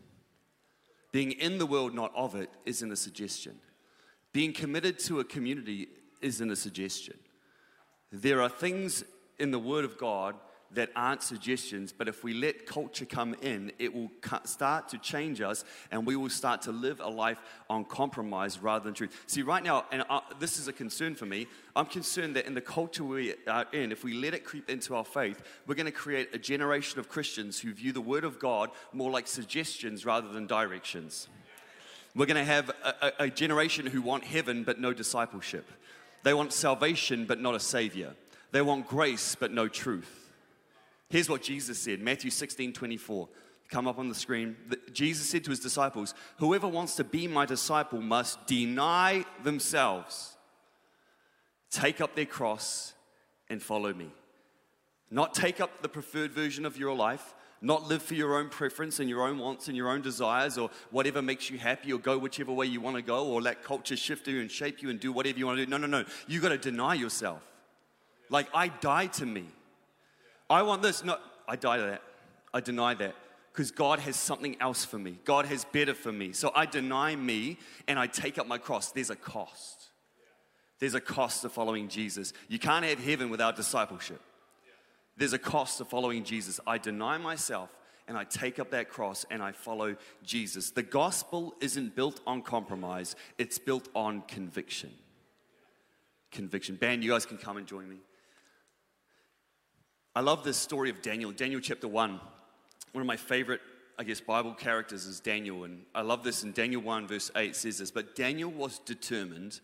Being 1.13 1.33
in 1.33 1.59
the 1.59 1.67
world, 1.67 1.95
not 1.95 2.13
of 2.15 2.35
it, 2.35 2.51
isn't 2.65 2.91
a 2.91 2.97
suggestion. 2.97 3.59
Being 4.33 4.53
committed 4.53 4.99
to 5.01 5.21
a 5.21 5.25
community 5.25 5.89
isn't 6.21 6.51
a 6.51 6.57
suggestion. 6.57 7.17
There 8.13 8.43
are 8.43 8.49
things 8.49 9.05
in 9.39 9.51
the 9.51 9.59
Word 9.59 9.85
of 9.85 9.99
God 9.99 10.35
that 10.73 10.91
aren't 10.97 11.23
suggestions, 11.23 11.93
but 11.93 12.09
if 12.09 12.25
we 12.25 12.35
let 12.35 12.67
culture 12.67 13.05
come 13.05 13.35
in, 13.43 13.73
it 13.79 13.95
will 13.95 14.11
start 14.45 14.89
to 14.89 14.99
change 14.99 15.41
us 15.41 15.65
and 15.91 16.07
we 16.07 16.17
will 16.17 16.29
start 16.29 16.63
to 16.63 16.73
live 16.73 17.01
a 17.01 17.09
life 17.09 17.41
on 17.71 17.85
compromise 17.85 18.59
rather 18.59 18.85
than 18.85 18.95
truth. 18.95 19.25
See, 19.27 19.43
right 19.43 19.63
now, 19.63 19.87
and 19.93 20.05
uh, 20.11 20.21
this 20.39 20.59
is 20.59 20.69
a 20.69 20.73
concern 20.73 21.15
for 21.15 21.27
me, 21.27 21.47
I'm 21.75 21.87
concerned 21.87 22.37
that 22.37 22.47
in 22.47 22.55
the 22.55 22.61
culture 22.61 23.05
we 23.05 23.35
are 23.47 23.67
in, 23.73 23.93
if 23.93 24.05
we 24.05 24.15
let 24.15 24.35
it 24.35 24.45
creep 24.45 24.69
into 24.69 24.95
our 24.95 25.05
faith, 25.05 25.43
we're 25.67 25.75
going 25.75 25.87
to 25.87 25.93
create 25.93 26.35
a 26.35 26.39
generation 26.39 26.99
of 26.99 27.09
Christians 27.09 27.61
who 27.61 27.73
view 27.73 27.93
the 27.93 28.01
Word 28.01 28.25
of 28.25 28.39
God 28.39 28.71
more 28.93 29.11
like 29.11 29.27
suggestions 29.27 30.05
rather 30.05 30.29
than 30.29 30.47
directions. 30.47 31.29
We're 32.15 32.27
going 32.27 32.37
to 32.37 32.45
have 32.45 32.71
a, 32.83 32.95
a, 33.03 33.13
a 33.25 33.31
generation 33.31 33.87
who 33.87 34.01
want 34.01 34.25
heaven 34.25 34.65
but 34.65 34.81
no 34.81 34.93
discipleship. 34.93 35.71
They 36.23 36.35
want 36.35 36.53
salvation 36.53 37.27
but 37.27 37.41
not 37.41 37.55
a 37.55 37.61
savior. 37.61 38.15
They 38.53 38.63
want 38.63 38.89
grace 38.89 39.37
but 39.39 39.53
no 39.53 39.69
truth. 39.69 40.26
Here's 41.09 41.29
what 41.29 41.43
Jesus 41.43 41.79
said 41.79 42.01
Matthew 42.01 42.31
16 42.31 42.73
24. 42.73 43.29
Come 43.69 43.89
up 43.89 43.99
on 43.99 44.09
the 44.09 44.15
screen. 44.15 44.57
Jesus 44.93 45.29
said 45.29 45.43
to 45.45 45.51
his 45.51 45.59
disciples, 45.59 46.15
Whoever 46.39 46.69
wants 46.69 46.95
to 46.97 47.05
be 47.05 47.27
my 47.27 47.47
disciple 47.47 48.01
must 48.01 48.47
deny 48.47 49.25
themselves, 49.43 50.37
take 51.71 52.01
up 52.01 52.15
their 52.15 52.27
cross, 52.27 52.95
and 53.51 53.61
follow 53.61 53.93
me. 53.93 54.11
Not 55.11 55.35
take 55.35 55.61
up 55.61 55.83
the 55.83 55.89
preferred 55.89 56.33
version 56.33 56.65
of 56.65 56.77
your 56.77 56.95
life, 56.95 57.35
not 57.61 57.89
live 57.89 58.03
for 58.03 58.15
your 58.15 58.39
own 58.39 58.49
preference 58.49 59.01
and 59.01 59.09
your 59.09 59.27
own 59.27 59.39
wants 59.39 59.69
and 59.69 59.77
your 59.77 59.89
own 59.89 60.03
desires 60.03 60.59
or 60.59 60.71
whatever 60.91 61.23
makes 61.23 61.51
you 61.51 61.59
happy 61.59 61.93
or 61.93 61.99
go 61.99 62.19
whichever 62.19 62.53
way 62.53 62.67
you 62.67 62.81
want 62.81 62.97
to 62.97 63.03
go 63.03 63.27
or 63.27 63.41
let 63.41 63.63
culture 63.63 63.97
shift 63.97 64.29
you 64.29 64.41
and 64.41 64.51
shape 64.51 64.83
you 64.83 64.91
and 64.91 65.01
do 65.01 65.13
whatever 65.13 65.39
you 65.39 65.47
want 65.47 65.59
to 65.59 65.65
do. 65.65 65.71
No, 65.71 65.77
no, 65.77 65.87
no. 65.87 66.05
You 66.29 66.41
got 66.41 66.51
to 66.51 66.59
deny 66.59 66.95
yourself. 66.95 67.43
Like 68.31 68.49
I 68.55 68.69
die 68.69 69.07
to 69.07 69.27
me. 69.27 69.47
I 70.49 70.63
want 70.63 70.83
this. 70.83 71.05
No, 71.05 71.19
I 71.49 71.57
die 71.57 71.79
that. 71.79 72.03
I 72.53 72.61
deny 72.61 72.95
that 72.95 73.15
because 73.53 73.71
God 73.71 74.01
has 74.01 74.17
something 74.17 74.57
else 74.61 74.85
for 74.85 74.99
me. 74.99 75.19
God 75.25 75.47
has 75.47 75.65
better 75.65 75.95
for 75.95 76.13
me. 76.13 76.33
So 76.33 76.53
I 76.55 76.67
deny 76.67 77.17
me 77.17 77.59
and 77.89 77.99
I 77.99 78.07
take 78.07 78.39
up 78.39 78.47
my 78.47 78.59
cross. 78.59 78.93
There's 78.93 79.11
a 79.11 79.17
cost. 79.17 79.91
There's 80.79 80.95
a 80.95 81.01
cost 81.01 81.43
to 81.43 81.49
following 81.49 81.89
Jesus. 81.89 82.33
You 82.49 82.59
can't 82.59 82.85
have 82.85 83.03
heaven 83.03 83.31
without 83.31 83.57
discipleship. 83.57 84.21
There's 85.17 85.33
a 85.33 85.39
cost 85.39 85.79
to 85.79 85.85
following 85.87 86.23
Jesus. 86.23 86.61
I 86.67 86.77
deny 86.79 87.17
myself 87.17 87.71
and 88.07 88.17
I 88.17 88.25
take 88.25 88.59
up 88.59 88.71
that 88.73 88.91
cross 88.91 89.25
and 89.31 89.43
I 89.43 89.53
follow 89.53 89.97
Jesus. 90.23 90.71
The 90.71 90.83
gospel 90.83 91.55
isn't 91.61 91.97
built 91.97 92.21
on 92.27 92.43
compromise, 92.43 93.17
it's 93.39 93.59
built 93.59 93.89
on 93.95 94.21
conviction. 94.23 94.93
Conviction. 96.31 96.77
Band, 96.77 97.03
you 97.03 97.11
guys 97.11 97.25
can 97.25 97.39
come 97.39 97.57
and 97.57 97.67
join 97.67 97.89
me. 97.89 97.97
I 100.17 100.21
love 100.21 100.45
this 100.45 100.57
story 100.57 100.89
of 100.89 101.03
Daniel, 101.03 101.31
Daniel 101.31 101.61
chapter 101.61 101.87
1. 101.87 102.21
One 102.93 103.01
of 103.03 103.07
my 103.07 103.19
favorite, 103.19 103.61
I 103.99 104.05
guess, 104.05 104.19
Bible 104.19 104.55
characters 104.55 105.05
is 105.05 105.21
Daniel. 105.21 105.65
And 105.65 105.85
I 105.95 106.01
love 106.01 106.25
this 106.25 106.43
in 106.43 106.53
Daniel 106.53 106.81
1, 106.81 107.07
verse 107.07 107.31
8 107.37 107.55
says 107.55 107.77
this 107.77 107.91
But 107.91 108.17
Daniel 108.17 108.51
was 108.51 108.79
determined 108.79 109.61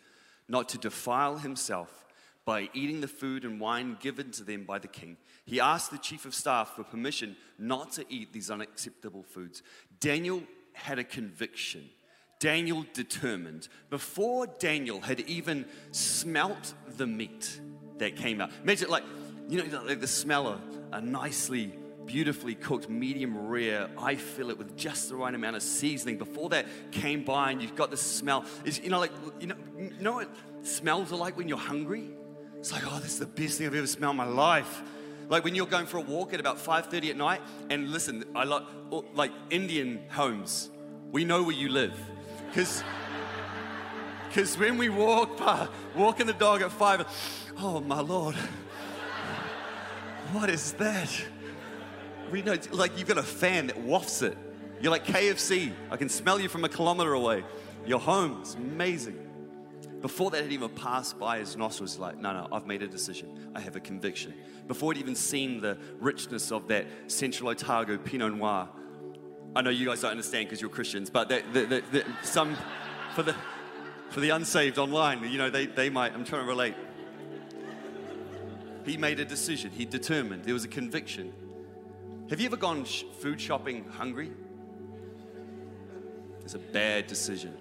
not 0.48 0.68
to 0.68 0.76
defile 0.76 1.38
himself 1.38 2.04
by 2.44 2.68
eating 2.74 3.00
the 3.00 3.08
food 3.08 3.46
and 3.46 3.60
wine 3.60 3.96
given 3.98 4.30
to 4.32 4.44
them 4.44 4.64
by 4.64 4.78
the 4.78 4.88
king. 4.88 5.16
He 5.46 5.58
asked 5.58 5.90
the 5.90 5.96
chief 5.96 6.26
of 6.26 6.34
staff 6.34 6.76
for 6.76 6.84
permission 6.84 7.34
not 7.58 7.92
to 7.92 8.04
eat 8.10 8.34
these 8.34 8.50
unacceptable 8.50 9.22
foods. 9.22 9.62
Daniel 10.00 10.42
had 10.74 10.98
a 10.98 11.04
conviction. 11.04 11.88
Daniel 12.40 12.84
determined. 12.92 13.68
Before 13.88 14.46
Daniel 14.46 15.00
had 15.00 15.20
even 15.20 15.64
smelt 15.92 16.74
the 16.98 17.06
meat 17.06 17.58
that 17.96 18.16
came 18.16 18.42
out. 18.42 18.50
Imagine, 18.62 18.90
like, 18.90 19.04
you 19.48 19.62
know, 19.62 19.83
like 19.83 20.00
the 20.00 20.07
smell 20.07 20.46
of 20.46 20.61
a 20.92 21.00
nicely, 21.00 21.72
beautifully 22.07 22.55
cooked, 22.55 22.88
medium 22.88 23.48
rare. 23.48 23.88
I 23.98 24.14
fill 24.14 24.50
it 24.50 24.59
with 24.59 24.76
just 24.76 25.09
the 25.09 25.16
right 25.16 25.35
amount 25.35 25.57
of 25.57 25.62
seasoning. 25.62 26.18
Before 26.18 26.48
that 26.50 26.66
came 26.90 27.24
by, 27.24 27.50
and 27.50 27.62
you've 27.62 27.76
got 27.76 27.90
the 27.90 27.96
smell. 27.96 28.44
Is 28.64 28.81
you 28.81 28.90
know, 28.90 29.00
like 29.00 29.12
you 29.40 29.48
know, 29.48 29.57
you 29.78 29.92
know 30.00 30.12
what 30.12 30.28
smells 30.62 31.12
are 31.12 31.16
like 31.16 31.37
when 31.37 31.48
you're 31.48 31.59
hungry. 31.59 32.11
It's 32.59 32.72
like, 32.72 32.83
oh, 32.87 32.98
this 33.00 33.14
is 33.14 33.18
the 33.18 33.26
best 33.26 33.59
thing 33.59 33.66
I've 33.66 33.74
ever 33.74 33.87
smelled 33.87 34.12
in 34.12 34.16
my 34.18 34.24
life. 34.24 34.83
Like 35.28 35.44
when 35.44 35.55
you're 35.55 35.66
going 35.66 35.87
for 35.87 35.98
a 35.98 36.02
walk 36.02 36.35
at 36.35 36.40
about 36.40 36.59
5:30 36.59 37.11
at 37.11 37.16
night, 37.16 37.40
and 37.70 37.90
listen, 37.90 38.24
I 38.35 38.44
like 38.44 38.62
oh, 38.90 39.05
like 39.14 39.33
Indian 39.50 40.05
homes. 40.11 40.70
We 41.11 41.24
know 41.24 41.42
where 41.42 41.57
you 41.57 41.68
live, 41.68 41.98
because. 42.48 42.83
Because 44.28 44.57
when 44.57 44.78
we 44.78 44.88
walk, 44.88 45.37
by, 45.37 45.68
walking 45.94 46.26
the 46.26 46.33
dog 46.33 46.62
at 46.62 46.72
five, 46.72 47.05
oh 47.59 47.81
my 47.81 48.00
Lord, 48.00 48.35
what 50.33 50.51
is 50.51 50.73
that? 50.75 51.11
We 52.31 52.42
know, 52.42 52.57
like 52.71 52.99
you've 52.99 53.09
got 53.09 53.18
a 53.18 53.23
fan 53.23 53.66
that 53.68 53.79
wafts 53.79 54.23
it. 54.23 54.37
You're 54.81 54.90
like 54.90 55.07
KFC. 55.07 55.73
I 55.90 55.97
can 55.97 56.09
smell 56.09 56.40
you 56.40 56.49
from 56.49 56.64
a 56.64 56.68
kilometer 56.68 57.12
away. 57.12 57.45
Your 57.87 58.01
home 58.01 58.42
is 58.42 58.55
amazing. 58.55 59.18
Before 60.01 60.31
that 60.31 60.42
had 60.42 60.53
even 60.53 60.71
passed 60.71 61.18
by 61.18 61.38
his 61.38 61.57
nostrils, 61.57 61.99
like, 61.99 62.18
no, 62.18 62.33
no, 62.33 62.49
I've 62.51 62.66
made 62.66 62.83
a 62.83 62.88
decision. 62.88 63.51
I 63.55 63.61
have 63.61 63.77
a 63.77 63.81
conviction. 63.81 64.35
Before 64.66 64.92
he'd 64.92 65.01
even 65.01 65.14
seen 65.14 65.61
the 65.61 65.79
richness 66.01 66.51
of 66.51 66.66
that 66.68 66.87
Central 67.07 67.51
Otago 67.51 67.99
Pinot 67.99 68.35
Noir, 68.35 68.68
I 69.55 69.62
know 69.62 69.71
you 69.71 69.87
guys 69.87 70.01
don't 70.01 70.11
understand 70.11 70.47
because 70.47 70.61
you're 70.61 70.71
Christians, 70.71 71.11
but 71.11 71.29
that, 71.29 71.53
that, 71.53 71.92
that 71.92 72.07
some 72.23 72.57
for 73.14 73.23
the 73.23 73.35
for 74.12 74.21
the 74.21 74.31
unsaved 74.31 74.79
online, 74.79 75.25
you 75.25 75.38
know, 75.38 75.49
they, 75.49 75.66
they 75.66 75.88
might. 75.88 76.12
I'm 76.12 76.25
trying 76.25 76.42
to 76.42 76.49
relate. 76.49 76.75
He 78.85 78.97
made 78.97 79.21
a 79.21 79.25
decision. 79.25 79.71
He 79.71 79.85
determined. 79.85 80.45
There 80.45 80.55
was 80.55 80.64
a 80.64 80.68
conviction. 80.68 81.33
Have 82.31 82.40
you 82.40 82.47
ever 82.47 82.57
gone 82.57 82.85
sh- 82.85 83.05
food 83.21 83.40
shopping 83.40 83.85
hungry? 83.85 84.33
It's 86.42 86.55
a 86.55 86.59
bad 86.59 87.07
decision. 87.07 87.57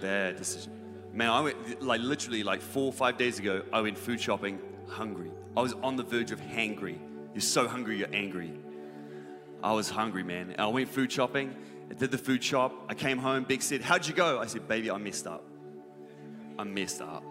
Bad 0.00 0.36
decision. 0.36 0.72
Man, 1.12 1.28
I 1.28 1.40
went 1.40 1.82
like 1.82 2.00
literally 2.00 2.42
like 2.42 2.60
four 2.60 2.86
or 2.86 2.92
five 2.92 3.16
days 3.16 3.38
ago. 3.38 3.62
I 3.72 3.80
went 3.80 3.98
food 3.98 4.20
shopping 4.20 4.58
hungry. 4.88 5.30
I 5.56 5.60
was 5.60 5.74
on 5.74 5.96
the 5.96 6.02
verge 6.02 6.32
of 6.32 6.40
hangry. 6.40 6.98
You're 7.34 7.40
so 7.40 7.68
hungry, 7.68 7.98
you're 7.98 8.12
angry. 8.12 8.52
I 9.62 9.72
was 9.72 9.88
hungry, 9.90 10.22
man. 10.22 10.54
I 10.58 10.66
went 10.66 10.88
food 10.88 11.12
shopping. 11.12 11.54
I 11.90 11.94
did 11.94 12.10
the 12.10 12.18
food 12.18 12.42
shop. 12.42 12.72
I 12.88 12.94
came 12.94 13.18
home. 13.18 13.44
Big 13.44 13.62
said, 13.62 13.82
"How'd 13.82 14.06
you 14.06 14.14
go?" 14.14 14.40
I 14.40 14.46
said, 14.46 14.66
"Baby, 14.66 14.90
I 14.90 14.96
messed 14.96 15.26
up. 15.26 15.44
I 16.58 16.64
messed 16.64 17.00
up. 17.00 17.22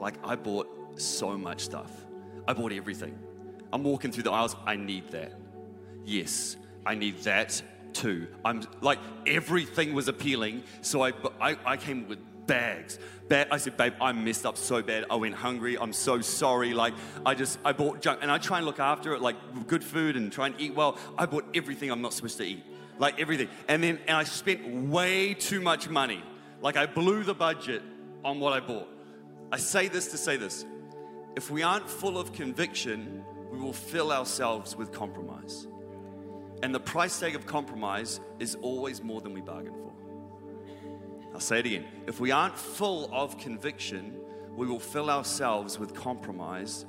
Like 0.00 0.14
I 0.24 0.34
bought 0.34 0.68
so 0.96 1.36
much 1.36 1.60
stuff. 1.60 1.90
I 2.46 2.52
bought 2.52 2.72
everything. 2.72 3.18
I'm 3.72 3.84
walking 3.84 4.12
through 4.12 4.24
the 4.24 4.32
aisles. 4.32 4.56
I 4.66 4.76
need 4.76 5.10
that. 5.12 5.32
Yes, 6.04 6.56
I 6.84 6.94
need 6.94 7.18
that 7.18 7.62
too. 7.92 8.26
I'm 8.44 8.62
like, 8.80 8.98
everything 9.26 9.94
was 9.94 10.08
appealing. 10.08 10.64
So 10.80 11.02
I, 11.02 11.12
I, 11.40 11.56
I 11.64 11.76
came 11.76 12.08
with 12.08 12.18
bags. 12.46 12.98
Ba- 13.28 13.52
I 13.52 13.56
said, 13.58 13.76
babe, 13.76 13.94
I 14.00 14.12
messed 14.12 14.44
up 14.44 14.56
so 14.56 14.82
bad. 14.82 15.04
I 15.10 15.16
went 15.16 15.34
hungry. 15.34 15.78
I'm 15.78 15.92
so 15.92 16.20
sorry. 16.20 16.74
Like, 16.74 16.94
I 17.24 17.34
just, 17.34 17.58
I 17.64 17.72
bought 17.72 18.02
junk. 18.02 18.18
And 18.22 18.30
I 18.30 18.38
try 18.38 18.58
and 18.58 18.66
look 18.66 18.80
after 18.80 19.14
it, 19.14 19.22
like 19.22 19.36
good 19.66 19.84
food 19.84 20.16
and 20.16 20.32
try 20.32 20.46
and 20.46 20.60
eat 20.60 20.74
well. 20.74 20.98
I 21.16 21.26
bought 21.26 21.46
everything 21.54 21.90
I'm 21.90 22.02
not 22.02 22.12
supposed 22.12 22.38
to 22.38 22.44
eat. 22.44 22.64
Like 22.98 23.20
everything. 23.20 23.48
And 23.68 23.82
then, 23.82 24.00
and 24.06 24.16
I 24.16 24.24
spent 24.24 24.88
way 24.88 25.34
too 25.34 25.60
much 25.60 25.88
money. 25.88 26.22
Like, 26.60 26.76
I 26.76 26.86
blew 26.86 27.22
the 27.24 27.34
budget 27.34 27.82
on 28.24 28.38
what 28.38 28.52
I 28.52 28.60
bought. 28.60 28.88
I 29.50 29.56
say 29.56 29.88
this 29.88 30.08
to 30.08 30.16
say 30.16 30.36
this. 30.36 30.64
If 31.34 31.50
we 31.50 31.62
aren't 31.62 31.88
full 31.88 32.18
of 32.18 32.32
conviction, 32.32 33.24
we 33.50 33.58
will 33.58 33.72
fill 33.72 34.12
ourselves 34.12 34.76
with 34.76 34.92
compromise. 34.92 35.66
And 36.62 36.74
the 36.74 36.80
price 36.80 37.18
tag 37.18 37.34
of 37.34 37.46
compromise 37.46 38.20
is 38.38 38.54
always 38.56 39.02
more 39.02 39.20
than 39.20 39.32
we 39.32 39.40
bargain 39.40 39.72
for. 39.72 39.92
I'll 41.32 41.40
say 41.40 41.60
it 41.60 41.66
again. 41.66 41.86
If 42.06 42.20
we 42.20 42.30
aren't 42.30 42.56
full 42.56 43.08
of 43.12 43.38
conviction, 43.38 44.16
we 44.54 44.66
will 44.66 44.78
fill 44.78 45.08
ourselves 45.08 45.78
with 45.78 45.94
compromise, 45.94 46.84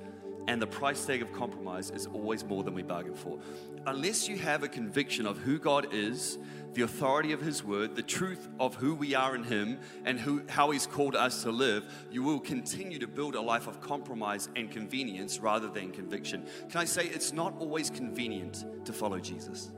and 0.48 0.62
the 0.62 0.68
price 0.68 1.06
tag 1.06 1.22
of 1.22 1.32
compromise 1.34 1.92
is 1.92 2.08
always 2.08 2.44
more 2.44 2.64
than 2.64 2.74
we 2.74 2.84
bargain 2.84 3.16
for. 3.16 3.40
Unless 3.86 4.28
you 4.28 4.38
have 4.38 4.64
a 4.64 4.68
conviction 4.68 5.26
of 5.26 5.38
who 5.38 5.58
God 5.60 5.88
is, 5.94 6.38
the 6.74 6.82
authority 6.82 7.32
of 7.32 7.42
His 7.42 7.64
Word, 7.64 7.96
the 7.96 8.04
truth 8.04 8.48
of 8.60 8.76
who 8.76 8.96
we 8.96 9.16
are 9.16 9.36
in 9.36 9.44
Him, 9.44 9.80
and 10.06 10.20
who, 10.20 10.42
how 10.50 10.72
He's 10.72 10.88
called 10.88 11.16
us 11.16 11.44
to 11.44 11.52
live, 11.52 11.86
you 12.12 12.24
will 12.24 12.40
continue 12.40 13.00
to 13.00 13.08
build 13.08 13.36
a 13.36 13.42
life 13.42 13.68
of 13.68 13.80
compromise 13.80 14.50
and 14.56 14.72
convenience 14.72 15.40
rather 15.40 15.70
than 15.70 15.92
conviction. 15.92 16.46
Can 16.70 16.82
I 16.82 16.86
say 16.86 17.06
it's 17.06 17.32
not 17.32 17.54
always 17.60 17.90
convenient 17.90 18.66
to 18.86 18.94
follow 18.94 19.20
Jesus? 19.20 19.72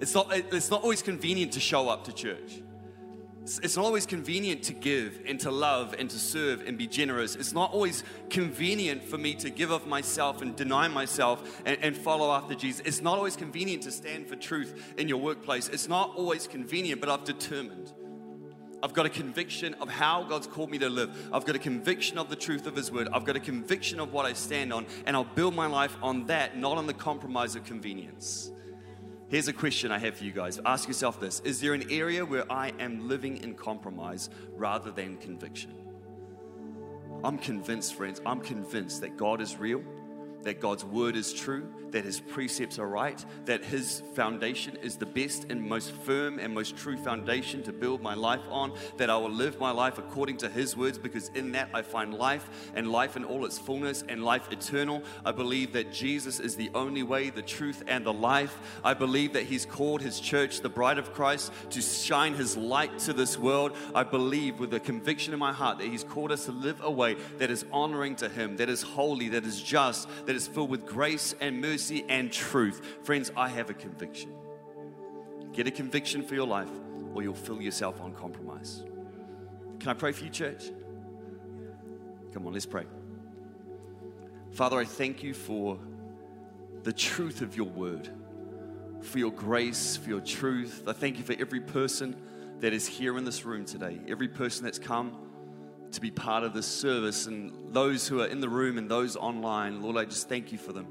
It's 0.00 0.14
not, 0.14 0.34
it's 0.34 0.70
not 0.70 0.82
always 0.82 1.02
convenient 1.02 1.52
to 1.52 1.60
show 1.60 1.88
up 1.88 2.04
to 2.04 2.12
church. 2.12 2.62
It's 3.44 3.76
not 3.76 3.84
always 3.84 4.06
convenient 4.06 4.62
to 4.64 4.72
give 4.72 5.20
and 5.26 5.40
to 5.40 5.50
love 5.50 5.96
and 5.98 6.08
to 6.08 6.18
serve 6.18 6.62
and 6.66 6.78
be 6.78 6.86
generous. 6.86 7.34
It's 7.34 7.52
not 7.52 7.72
always 7.72 8.04
convenient 8.30 9.02
for 9.02 9.18
me 9.18 9.34
to 9.34 9.50
give 9.50 9.72
of 9.72 9.84
myself 9.86 10.42
and 10.42 10.54
deny 10.54 10.86
myself 10.86 11.60
and, 11.66 11.76
and, 11.82 11.96
follow 11.96 12.30
after 12.30 12.54
Jesus. 12.54 12.82
It's 12.86 13.02
not 13.02 13.18
always 13.18 13.34
convenient 13.34 13.82
to 13.82 13.90
stand 13.90 14.28
for 14.28 14.36
truth 14.36 14.94
in 14.96 15.08
your 15.08 15.18
workplace. 15.18 15.68
It's 15.68 15.88
not 15.88 16.14
always 16.14 16.46
convenient, 16.46 17.00
but 17.00 17.10
I've 17.10 17.24
determined. 17.24 17.92
I've 18.80 18.92
got 18.92 19.06
a 19.06 19.10
conviction 19.10 19.74
of 19.74 19.88
how 19.88 20.22
God's 20.22 20.46
called 20.46 20.70
me 20.70 20.78
to 20.78 20.88
live. 20.88 21.10
I've 21.32 21.44
got 21.44 21.56
a 21.56 21.60
conviction 21.60 22.18
of 22.18 22.28
the 22.28 22.36
truth 22.36 22.66
of 22.66 22.76
His 22.76 22.92
word. 22.92 23.08
I've 23.12 23.24
got 23.24 23.34
a 23.34 23.40
conviction 23.40 23.98
of 23.98 24.12
what 24.12 24.24
I 24.24 24.34
stand 24.34 24.72
on, 24.72 24.86
and 25.04 25.16
I'll 25.16 25.24
build 25.24 25.54
my 25.54 25.66
life 25.66 25.96
on 26.00 26.26
that, 26.26 26.56
not 26.56 26.78
on 26.78 26.86
the 26.86 26.94
compromise 26.94 27.56
of 27.56 27.64
convenience. 27.64 28.52
Here's 29.32 29.48
a 29.48 29.52
question 29.54 29.90
I 29.90 29.98
have 29.98 30.18
for 30.18 30.24
you 30.24 30.30
guys. 30.30 30.60
Ask 30.66 30.86
yourself 30.86 31.18
this 31.18 31.40
Is 31.40 31.58
there 31.58 31.72
an 31.72 31.90
area 31.90 32.22
where 32.22 32.44
I 32.52 32.70
am 32.78 33.08
living 33.08 33.38
in 33.38 33.54
compromise 33.54 34.28
rather 34.58 34.90
than 34.90 35.16
conviction? 35.16 35.72
I'm 37.24 37.38
convinced, 37.38 37.94
friends, 37.94 38.20
I'm 38.26 38.42
convinced 38.42 39.00
that 39.00 39.16
God 39.16 39.40
is 39.40 39.56
real 39.56 39.82
that 40.42 40.60
God's 40.60 40.84
word 40.84 41.16
is 41.16 41.32
true, 41.32 41.68
that 41.90 42.04
his 42.04 42.20
precepts 42.20 42.78
are 42.78 42.88
right, 42.88 43.24
that 43.44 43.64
his 43.64 44.02
foundation 44.14 44.76
is 44.76 44.96
the 44.96 45.06
best 45.06 45.46
and 45.50 45.62
most 45.62 45.92
firm 45.92 46.38
and 46.38 46.52
most 46.52 46.76
true 46.76 46.96
foundation 46.96 47.62
to 47.64 47.72
build 47.72 48.02
my 48.02 48.14
life 48.14 48.40
on, 48.50 48.72
that 48.96 49.10
I 49.10 49.16
will 49.16 49.30
live 49.30 49.60
my 49.60 49.70
life 49.70 49.98
according 49.98 50.38
to 50.38 50.48
his 50.48 50.76
words 50.76 50.98
because 50.98 51.28
in 51.30 51.52
that 51.52 51.68
I 51.74 51.82
find 51.82 52.14
life 52.14 52.48
and 52.74 52.90
life 52.90 53.16
in 53.16 53.24
all 53.24 53.44
its 53.44 53.58
fullness 53.58 54.04
and 54.08 54.24
life 54.24 54.50
eternal. 54.50 55.02
I 55.24 55.32
believe 55.32 55.72
that 55.72 55.92
Jesus 55.92 56.40
is 56.40 56.56
the 56.56 56.70
only 56.74 57.02
way, 57.02 57.30
the 57.30 57.42
truth, 57.42 57.82
and 57.86 58.04
the 58.04 58.12
life. 58.12 58.56
I 58.84 58.94
believe 58.94 59.34
that 59.34 59.44
he's 59.44 59.66
called 59.66 60.02
his 60.02 60.20
church, 60.20 60.60
the 60.60 60.68
bride 60.68 60.98
of 60.98 61.12
Christ, 61.12 61.52
to 61.70 61.82
shine 61.82 62.34
his 62.34 62.56
light 62.56 62.98
to 63.00 63.12
this 63.12 63.38
world. 63.38 63.76
I 63.94 64.02
believe 64.02 64.58
with 64.58 64.74
a 64.74 64.80
conviction 64.80 65.32
in 65.32 65.38
my 65.38 65.52
heart 65.52 65.78
that 65.78 65.86
he's 65.86 66.04
called 66.04 66.32
us 66.32 66.46
to 66.46 66.52
live 66.52 66.80
a 66.82 66.90
way 66.90 67.16
that 67.38 67.50
is 67.50 67.64
honoring 67.72 68.16
to 68.16 68.28
him, 68.28 68.56
that 68.56 68.68
is 68.68 68.82
holy, 68.82 69.28
that 69.30 69.44
is 69.44 69.60
just, 69.60 70.08
that 70.26 70.31
that 70.32 70.36
is 70.36 70.48
filled 70.48 70.70
with 70.70 70.86
grace 70.86 71.34
and 71.42 71.60
mercy 71.60 72.06
and 72.08 72.32
truth. 72.32 72.80
Friends, 73.02 73.30
I 73.36 73.50
have 73.50 73.68
a 73.68 73.74
conviction. 73.74 74.32
Get 75.52 75.66
a 75.66 75.70
conviction 75.70 76.22
for 76.22 76.34
your 76.34 76.46
life, 76.46 76.70
or 77.12 77.22
you'll 77.22 77.34
fill 77.34 77.60
yourself 77.60 78.00
on 78.00 78.14
compromise. 78.14 78.82
Can 79.78 79.90
I 79.90 79.92
pray 79.92 80.10
for 80.12 80.24
you, 80.24 80.30
church? 80.30 80.70
Come 82.32 82.46
on, 82.46 82.54
let's 82.54 82.64
pray. 82.64 82.86
Father, 84.52 84.78
I 84.78 84.86
thank 84.86 85.22
you 85.22 85.34
for 85.34 85.78
the 86.82 86.94
truth 86.94 87.42
of 87.42 87.54
your 87.54 87.68
word, 87.68 88.08
for 89.02 89.18
your 89.18 89.32
grace, 89.32 89.98
for 89.98 90.08
your 90.08 90.22
truth. 90.22 90.84
I 90.88 90.94
thank 90.94 91.18
you 91.18 91.24
for 91.24 91.36
every 91.38 91.60
person 91.60 92.16
that 92.60 92.72
is 92.72 92.86
here 92.86 93.18
in 93.18 93.26
this 93.26 93.44
room 93.44 93.66
today, 93.66 94.00
every 94.08 94.28
person 94.28 94.64
that's 94.64 94.78
come 94.78 95.14
to 95.92 96.00
be 96.00 96.10
part 96.10 96.44
of 96.44 96.54
this 96.54 96.66
service 96.66 97.26
and 97.26 97.52
those 97.72 98.08
who 98.08 98.20
are 98.20 98.26
in 98.26 98.40
the 98.40 98.48
room 98.48 98.78
and 98.78 98.90
those 98.90 99.16
online. 99.16 99.82
Lord, 99.82 99.96
I 99.96 100.04
just 100.04 100.28
thank 100.28 100.52
you 100.52 100.58
for 100.58 100.72
them. 100.72 100.86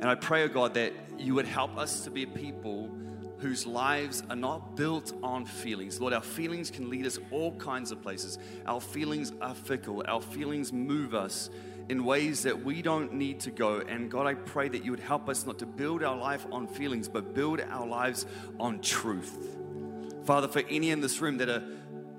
And 0.00 0.08
I 0.08 0.14
pray, 0.14 0.44
oh 0.44 0.48
God, 0.48 0.74
that 0.74 0.92
you 1.18 1.34
would 1.34 1.46
help 1.46 1.76
us 1.76 2.04
to 2.04 2.10
be 2.10 2.22
a 2.22 2.26
people 2.26 2.90
whose 3.38 3.66
lives 3.66 4.22
are 4.30 4.36
not 4.36 4.76
built 4.76 5.12
on 5.22 5.44
feelings. 5.44 6.00
Lord, 6.00 6.12
our 6.12 6.22
feelings 6.22 6.70
can 6.70 6.90
lead 6.90 7.06
us 7.06 7.18
all 7.30 7.52
kinds 7.52 7.92
of 7.92 8.02
places. 8.02 8.38
Our 8.66 8.80
feelings 8.80 9.32
are 9.40 9.54
fickle, 9.54 10.04
our 10.06 10.20
feelings 10.20 10.72
move 10.72 11.14
us 11.14 11.50
in 11.88 12.04
ways 12.04 12.42
that 12.42 12.64
we 12.64 12.82
don't 12.82 13.14
need 13.14 13.40
to 13.40 13.50
go. 13.50 13.80
And 13.80 14.10
God, 14.10 14.26
I 14.26 14.34
pray 14.34 14.68
that 14.68 14.84
you 14.84 14.90
would 14.90 15.00
help 15.00 15.28
us 15.28 15.46
not 15.46 15.58
to 15.60 15.66
build 15.66 16.02
our 16.02 16.16
life 16.16 16.46
on 16.52 16.66
feelings, 16.66 17.08
but 17.08 17.34
build 17.34 17.60
our 17.60 17.86
lives 17.86 18.26
on 18.60 18.80
truth. 18.80 19.56
Father, 20.24 20.48
for 20.48 20.62
any 20.68 20.90
in 20.90 21.00
this 21.00 21.20
room 21.20 21.38
that 21.38 21.48
are 21.48 21.62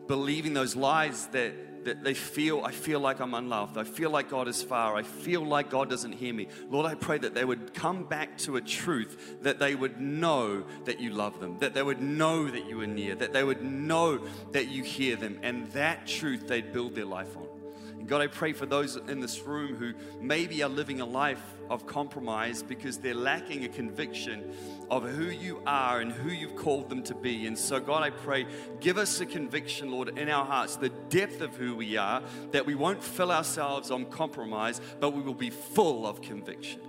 believing 0.08 0.54
those 0.54 0.76
lies 0.76 1.28
that 1.28 1.54
that 1.90 2.04
they 2.04 2.14
feel, 2.14 2.62
I 2.64 2.72
feel 2.72 3.00
like 3.00 3.20
I'm 3.20 3.34
unloved. 3.34 3.76
I 3.76 3.84
feel 3.84 4.12
like 4.12 4.30
God 4.30 4.48
is 4.48 4.62
far. 4.62 4.96
I 4.96 5.02
feel 5.02 5.44
like 5.44 5.72
God 5.72 5.90
doesn't 5.90 6.12
hear 6.14 6.32
me. 6.32 6.48
Lord, 6.70 6.86
I 6.86 6.94
pray 6.94 7.18
that 7.18 7.34
they 7.34 7.44
would 7.44 7.74
come 7.74 8.04
back 8.04 8.38
to 8.40 8.58
a 8.58 8.62
truth, 8.62 9.38
that 9.42 9.58
they 9.58 9.74
would 9.74 10.00
know 10.00 10.64
that 10.86 11.00
you 11.00 11.10
love 11.10 11.40
them, 11.40 11.58
that 11.60 11.74
they 11.74 11.82
would 11.82 12.00
know 12.00 12.48
that 12.48 12.70
you 12.70 12.80
are 12.82 12.88
near, 12.88 13.16
that 13.16 13.34
they 13.34 13.44
would 13.44 13.64
know 13.64 14.20
that 14.52 14.68
you 14.68 14.84
hear 14.84 15.16
them, 15.16 15.40
and 15.42 15.66
that 15.72 16.06
truth 16.06 16.48
they'd 16.48 16.72
build 16.72 16.94
their 16.94 17.06
life 17.06 17.36
on. 17.36 17.59
And 18.00 18.08
God, 18.08 18.22
I 18.22 18.28
pray 18.28 18.54
for 18.54 18.66
those 18.66 18.96
in 18.96 19.20
this 19.20 19.42
room 19.42 19.76
who 19.76 19.94
maybe 20.22 20.64
are 20.64 20.70
living 20.70 21.02
a 21.02 21.06
life 21.06 21.44
of 21.70 21.86
compromise 21.86 22.64
because 22.64 22.98
they're 22.98 23.14
lacking 23.14 23.66
a 23.66 23.68
conviction 23.68 24.56
of 24.90 25.04
who 25.04 25.26
you 25.26 25.62
are 25.68 26.00
and 26.00 26.14
who 26.14 26.30
you've 26.30 26.56
called 26.56 26.90
them 26.90 27.04
to 27.04 27.14
be. 27.14 27.46
And 27.46 27.58
so, 27.58 27.80
God, 27.82 28.02
I 28.02 28.12
pray, 28.12 28.48
give 28.80 28.98
us 28.98 29.20
a 29.20 29.26
conviction, 29.26 29.92
Lord, 29.92 30.18
in 30.18 30.30
our 30.30 30.46
hearts, 30.46 30.78
the 30.78 30.90
depth 31.10 31.42
of 31.42 31.56
who 31.58 31.76
we 31.76 31.98
are, 31.98 32.24
that 32.52 32.66
we 32.66 32.74
won't 32.74 33.04
fill 33.04 33.34
ourselves 33.34 33.92
on 33.92 34.06
compromise, 34.06 34.80
but 35.02 35.12
we 35.12 35.22
will 35.22 35.34
be 35.34 35.50
full 35.50 36.08
of 36.08 36.22
conviction. 36.22 36.80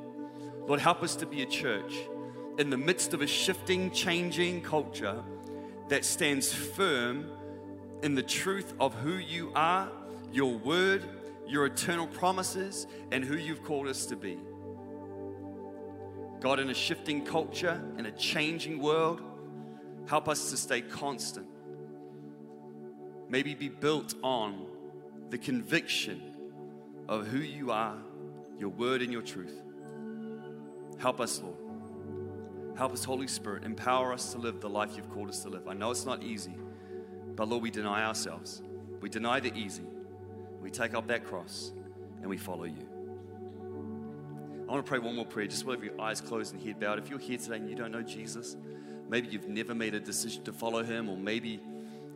Lord, 0.67 0.79
help 0.79 1.03
us 1.03 1.17
to 1.17 1.27
be 1.27 1.43
a 1.43 1.47
church 1.47 1.93
in 2.57 2.71
the 2.71 2.79
midst 2.79 3.15
of 3.15 3.21
a 3.21 3.27
shifting, 3.27 3.91
changing 3.91 4.63
culture 4.63 5.25
that 5.89 6.05
stands 6.05 6.55
firm 6.55 7.29
in 8.05 8.15
the 8.15 8.23
truth 8.23 8.73
of 8.79 8.95
who 8.95 9.15
you 9.15 9.51
are, 9.57 9.91
your 10.33 10.57
word, 10.59 11.05
your 11.47 11.67
eternal 11.67 12.07
promises, 12.07 12.87
and 13.11 13.25
who 13.25 13.37
you've 13.37 13.65
called 13.65 13.89
us 13.89 14.07
to 14.07 14.17
be. 14.17 14.39
God, 16.41 16.59
in 16.59 16.71
a 16.71 16.75
shifting 16.75 17.25
culture, 17.25 17.83
in 17.99 18.07
a 18.07 18.13
changing 18.13 18.81
world, 18.81 19.21
help 20.07 20.29
us 20.29 20.51
to 20.51 20.57
stay 20.57 20.81
constant. 20.81 21.47
Maybe 23.29 23.55
be 23.55 23.69
built 23.69 24.15
on 24.23 24.67
the 25.29 25.39
conviction 25.39 26.21
of 27.09 27.27
who 27.27 27.39
you 27.39 27.71
are, 27.71 27.99
your 28.59 28.71
word, 28.71 29.03
and 29.03 29.13
your 29.13 29.23
truth. 29.23 29.63
Help 30.99 31.21
us, 31.21 31.41
Lord. 31.41 31.57
Help 32.77 32.93
us, 32.93 33.05
Holy 33.05 33.27
Spirit. 33.27 33.65
Empower 33.65 34.13
us 34.13 34.33
to 34.33 34.39
live 34.39 34.61
the 34.61 34.69
life 34.69 34.97
you've 34.97 35.11
called 35.11 35.29
us 35.29 35.43
to 35.43 35.49
live. 35.49 35.69
I 35.69 35.75
know 35.75 35.91
it's 35.91 36.07
not 36.07 36.23
easy, 36.23 36.55
but 37.37 37.49
Lord, 37.49 37.63
we 37.63 37.71
deny 37.71 38.05
ourselves. 38.05 38.63
We 39.01 39.09
deny 39.09 39.41
the 39.41 39.55
easy. 39.55 39.85
We 40.61 40.71
take 40.71 40.95
up 40.95 41.09
that 41.09 41.25
cross 41.25 41.73
and 42.21 42.29
we 42.29 42.37
follow 42.37 42.65
you. 42.65 42.87
I 44.69 44.73
want 44.73 44.85
to 44.85 44.89
pray 44.89 44.99
one 45.01 45.17
more 45.17 45.25
prayer, 45.25 45.49
just 45.49 45.65
with 45.65 45.83
your 45.83 46.01
eyes 46.01 46.21
closed 46.21 46.55
and 46.55 46.63
head 46.63 46.79
bowed. 46.79 46.99
If 46.99 47.11
you're 47.11 47.19
here 47.19 47.39
today 47.39 47.57
and 47.57 47.69
you 47.69 47.75
don't 47.75 47.91
know 47.91 48.03
Jesus, 48.03 48.57
maybe 49.09 49.27
you've 49.29 49.49
never 49.49 49.75
made 49.75 49.95
a 49.95 50.01
decision 50.01 50.45
to 50.45 50.53
follow 50.53 50.85
him, 50.85 51.09
or 51.09 51.17
maybe 51.17 51.61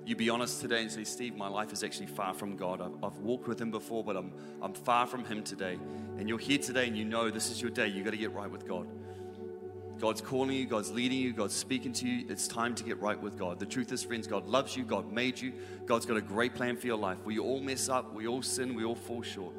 you 0.07 0.15
be 0.15 0.31
honest 0.31 0.61
today 0.61 0.83
and 0.83 0.91
say, 0.91 1.03
Steve, 1.03 1.35
my 1.35 1.49
life 1.49 1.73
is 1.73 1.83
actually 1.83 2.07
far 2.07 2.35
from 2.35 2.57
God. 2.57 2.81
I've, 2.81 3.03
I've, 3.03 3.19
walked 3.19 3.49
with 3.49 3.61
him 3.61 3.71
before, 3.71 4.05
but 4.05 4.17
I'm, 4.17 4.33
I'm 4.61 4.75
far 4.75 5.07
from 5.07 5.25
him 5.25 5.43
today. 5.43 5.79
And 6.19 6.29
you're 6.29 6.39
here 6.39 6.59
today 6.59 6.87
and 6.87 6.97
you 6.97 7.05
know 7.05 7.31
this 7.31 7.51
is 7.51 7.61
your 7.61 7.71
day. 7.71 7.89
You've 7.89 8.05
got 8.05 8.11
to 8.11 8.17
get 8.17 8.33
right 8.33 8.51
with 8.51 8.69
God. 8.69 8.87
God's 10.01 10.21
calling 10.21 10.57
you, 10.57 10.67
God's 10.67 10.91
leading 10.91 11.19
you, 11.19 11.33
God's 11.33 11.55
speaking 11.55 11.93
to 11.95 12.09
you. 12.09 12.27
It's 12.29 12.49
time 12.49 12.75
to 12.75 12.85
get 12.85 13.01
right 13.01 13.21
with 13.21 13.39
God. 13.39 13.59
The 13.59 13.67
truth 13.67 13.93
is, 13.93 14.03
friends, 14.03 14.27
God 14.27 14.47
loves 14.47 14.77
you, 14.77 14.85
God 14.85 15.13
made 15.13 15.41
you, 15.41 15.53
God's 15.87 16.05
got 16.05 16.17
a 16.17 16.23
great 16.23 16.55
plan 16.55 16.77
for 16.77 16.87
your 16.87 16.99
life. 16.99 17.19
We 17.25 17.39
all 17.39 17.61
mess 17.61 17.89
up, 17.89 18.13
we 18.13 18.27
all 18.27 18.43
sin, 18.43 18.75
we 18.75 18.85
all 18.85 18.97
fall 18.97 19.23
short. 19.23 19.55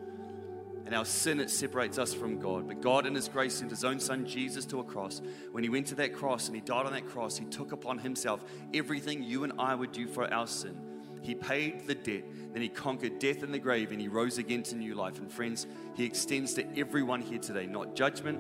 And 0.85 0.93
our 0.93 1.05
sin, 1.05 1.39
it 1.39 1.49
separates 1.49 1.97
us 1.97 2.13
from 2.13 2.39
God. 2.39 2.67
But 2.67 2.81
God, 2.81 3.07
in 3.07 3.15
His 3.15 3.27
grace, 3.27 3.55
sent 3.55 3.71
His 3.71 3.83
own 3.83 3.99
Son, 3.99 4.25
Jesus, 4.25 4.65
to 4.67 4.79
a 4.79 4.83
cross. 4.83 5.21
When 5.51 5.63
He 5.63 5.69
went 5.69 5.87
to 5.87 5.95
that 5.95 6.13
cross 6.13 6.47
and 6.47 6.55
He 6.55 6.61
died 6.61 6.85
on 6.85 6.93
that 6.93 7.07
cross, 7.07 7.37
He 7.37 7.45
took 7.45 7.71
upon 7.71 7.97
Himself 7.97 8.45
everything 8.73 9.23
you 9.23 9.43
and 9.43 9.53
I 9.57 9.73
would 9.73 9.91
do 9.91 10.07
for 10.07 10.31
our 10.31 10.45
sin. 10.45 10.79
He 11.23 11.33
paid 11.33 11.87
the 11.87 11.95
debt, 11.95 12.25
then 12.53 12.61
He 12.61 12.69
conquered 12.69 13.17
death 13.17 13.41
in 13.41 13.51
the 13.51 13.57
grave, 13.57 13.91
and 13.91 13.99
He 13.99 14.07
rose 14.07 14.37
again 14.37 14.61
to 14.63 14.75
new 14.75 14.93
life. 14.93 15.17
And 15.17 15.31
friends, 15.31 15.65
He 15.95 16.05
extends 16.05 16.53
to 16.53 16.79
everyone 16.79 17.21
here 17.21 17.39
today 17.39 17.65
not 17.65 17.95
judgment, 17.95 18.39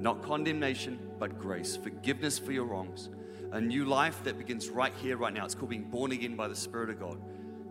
not 0.00 0.22
condemnation, 0.22 0.98
but 1.18 1.38
grace, 1.38 1.76
forgiveness 1.76 2.38
for 2.38 2.52
your 2.52 2.64
wrongs. 2.64 3.10
A 3.52 3.60
new 3.60 3.84
life 3.84 4.22
that 4.24 4.38
begins 4.38 4.68
right 4.68 4.92
here, 5.00 5.16
right 5.16 5.32
now. 5.32 5.44
It's 5.44 5.54
called 5.54 5.70
being 5.70 5.84
born 5.84 6.12
again 6.12 6.36
by 6.36 6.48
the 6.48 6.56
Spirit 6.56 6.90
of 6.90 7.00
God. 7.00 7.18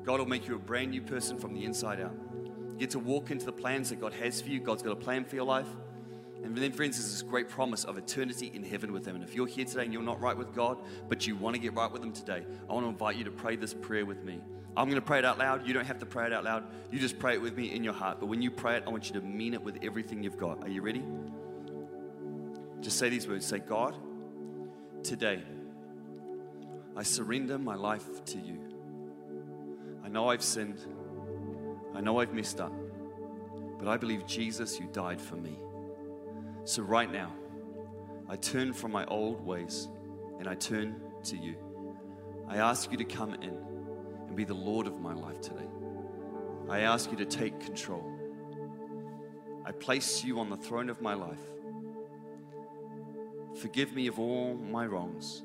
God 0.04 0.20
will 0.20 0.26
make 0.26 0.48
you 0.48 0.56
a 0.56 0.60
brand 0.60 0.92
new 0.92 1.02
person 1.02 1.38
from 1.38 1.54
the 1.54 1.66
inside 1.66 2.00
out. 2.00 2.16
You 2.72 2.78
get 2.78 2.92
to 2.92 3.00
walk 3.00 3.32
into 3.32 3.46
the 3.46 3.52
plans 3.52 3.90
that 3.90 4.00
God 4.00 4.14
has 4.14 4.42
for 4.42 4.50
you. 4.50 4.60
God's 4.60 4.84
got 4.84 4.92
a 4.92 4.96
plan 4.96 5.26
for 5.26 5.36
your 5.36 5.46
life. 5.46 5.68
And 6.44 6.56
then, 6.56 6.72
friends, 6.72 6.98
there's 6.98 7.12
this 7.12 7.22
great 7.24 7.50
promise 7.50 7.86
of 7.86 7.98
eternity 7.98 8.52
in 8.54 8.64
heaven 8.64 8.94
with 8.94 9.06
Him. 9.06 9.16
And 9.16 9.24
if 9.24 9.34
you're 9.34 9.48
here 9.48 9.66
today 9.66 9.84
and 9.84 9.92
you're 9.92 10.04
not 10.04 10.22
right 10.22 10.38
with 10.38 10.54
God, 10.54 10.78
but 11.10 11.26
you 11.26 11.36
want 11.36 11.56
to 11.56 11.62
get 11.62 11.74
right 11.74 11.92
with 11.92 12.04
Him 12.04 12.12
today, 12.12 12.46
I 12.70 12.74
want 12.74 12.86
to 12.86 12.90
invite 12.90 13.16
you 13.16 13.24
to 13.24 13.32
pray 13.32 13.56
this 13.56 13.74
prayer 13.74 14.06
with 14.06 14.24
me. 14.24 14.40
I'm 14.78 14.86
going 14.86 15.02
to 15.02 15.06
pray 15.06 15.20
it 15.20 15.26
out 15.26 15.40
loud. 15.40 15.66
You 15.66 15.74
don't 15.74 15.86
have 15.86 16.00
to 16.00 16.06
pray 16.06 16.28
it 16.28 16.34
out 16.34 16.44
loud. 16.44 16.66
You 16.92 17.00
just 17.00 17.18
pray 17.18 17.34
it 17.34 17.42
with 17.42 17.58
me 17.58 17.74
in 17.74 17.84
your 17.84 17.94
heart. 17.94 18.20
But 18.20 18.28
when 18.28 18.42
you 18.42 18.52
pray 18.52 18.76
it, 18.76 18.84
I 18.86 18.90
want 18.90 19.08
you 19.08 19.20
to 19.20 19.26
mean 19.26 19.54
it 19.54 19.62
with 19.62 19.80
everything 19.82 20.22
you've 20.22 20.38
got. 20.38 20.62
Are 20.62 20.70
you 20.70 20.82
ready? 20.82 21.04
Just 22.82 22.98
say 22.98 23.10
these 23.10 23.28
words 23.28 23.46
Say, 23.46 23.60
God, 23.60 23.96
today, 25.04 25.42
I 26.96 27.04
surrender 27.04 27.58
my 27.58 27.76
life 27.76 28.24
to 28.26 28.38
you. 28.38 28.60
I 30.04 30.10
know 30.10 30.30
I've 30.30 30.44
sinned. 30.44 30.80
I 31.96 32.02
know 32.02 32.20
I've 32.20 32.34
messed 32.34 32.60
up, 32.60 32.74
but 33.80 33.88
I 33.88 33.98
believe, 33.98 34.26
Jesus, 34.28 34.80
you 34.80 34.88
died 34.92 35.22
for 35.22 35.38
me. 35.38 35.58
So 36.66 36.84
right 36.84 37.10
now, 37.10 37.32
I 38.28 38.36
turn 38.36 38.74
from 38.74 38.92
my 38.92 39.06
old 39.06 39.46
ways 39.46 39.88
and 40.40 40.48
I 40.48 40.56
turn 40.56 41.00
to 41.24 41.38
you. 41.38 41.56
I 42.48 42.58
ask 42.58 42.92
you 42.92 42.98
to 42.98 43.06
come 43.06 43.34
in 43.36 43.58
and 44.28 44.36
be 44.36 44.44
the 44.44 44.54
Lord 44.54 44.88
of 44.88 45.00
my 45.00 45.14
life 45.14 45.42
today. 45.42 45.68
I 46.70 46.82
ask 46.82 47.12
you 47.12 47.18
to 47.18 47.26
take 47.26 47.60
control. 47.60 48.04
I 49.66 49.72
place 49.72 50.24
you 50.24 50.40
on 50.40 50.50
the 50.50 50.58
throne 50.58 50.90
of 50.90 51.02
my 51.02 51.14
life. 51.14 51.40
Forgive 53.56 53.96
me 53.96 54.08
of 54.08 54.20
all 54.20 54.56
my 54.56 54.86
wrongs 54.86 55.44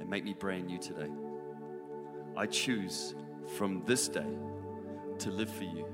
and 0.00 0.08
make 0.08 0.24
me 0.24 0.32
brand 0.32 0.66
new 0.66 0.78
today. 0.78 1.10
I 2.36 2.46
choose 2.46 3.14
from 3.56 3.82
this 3.84 4.08
day 4.08 4.38
to 5.18 5.30
live 5.30 5.50
for 5.50 5.64
you 5.64 5.86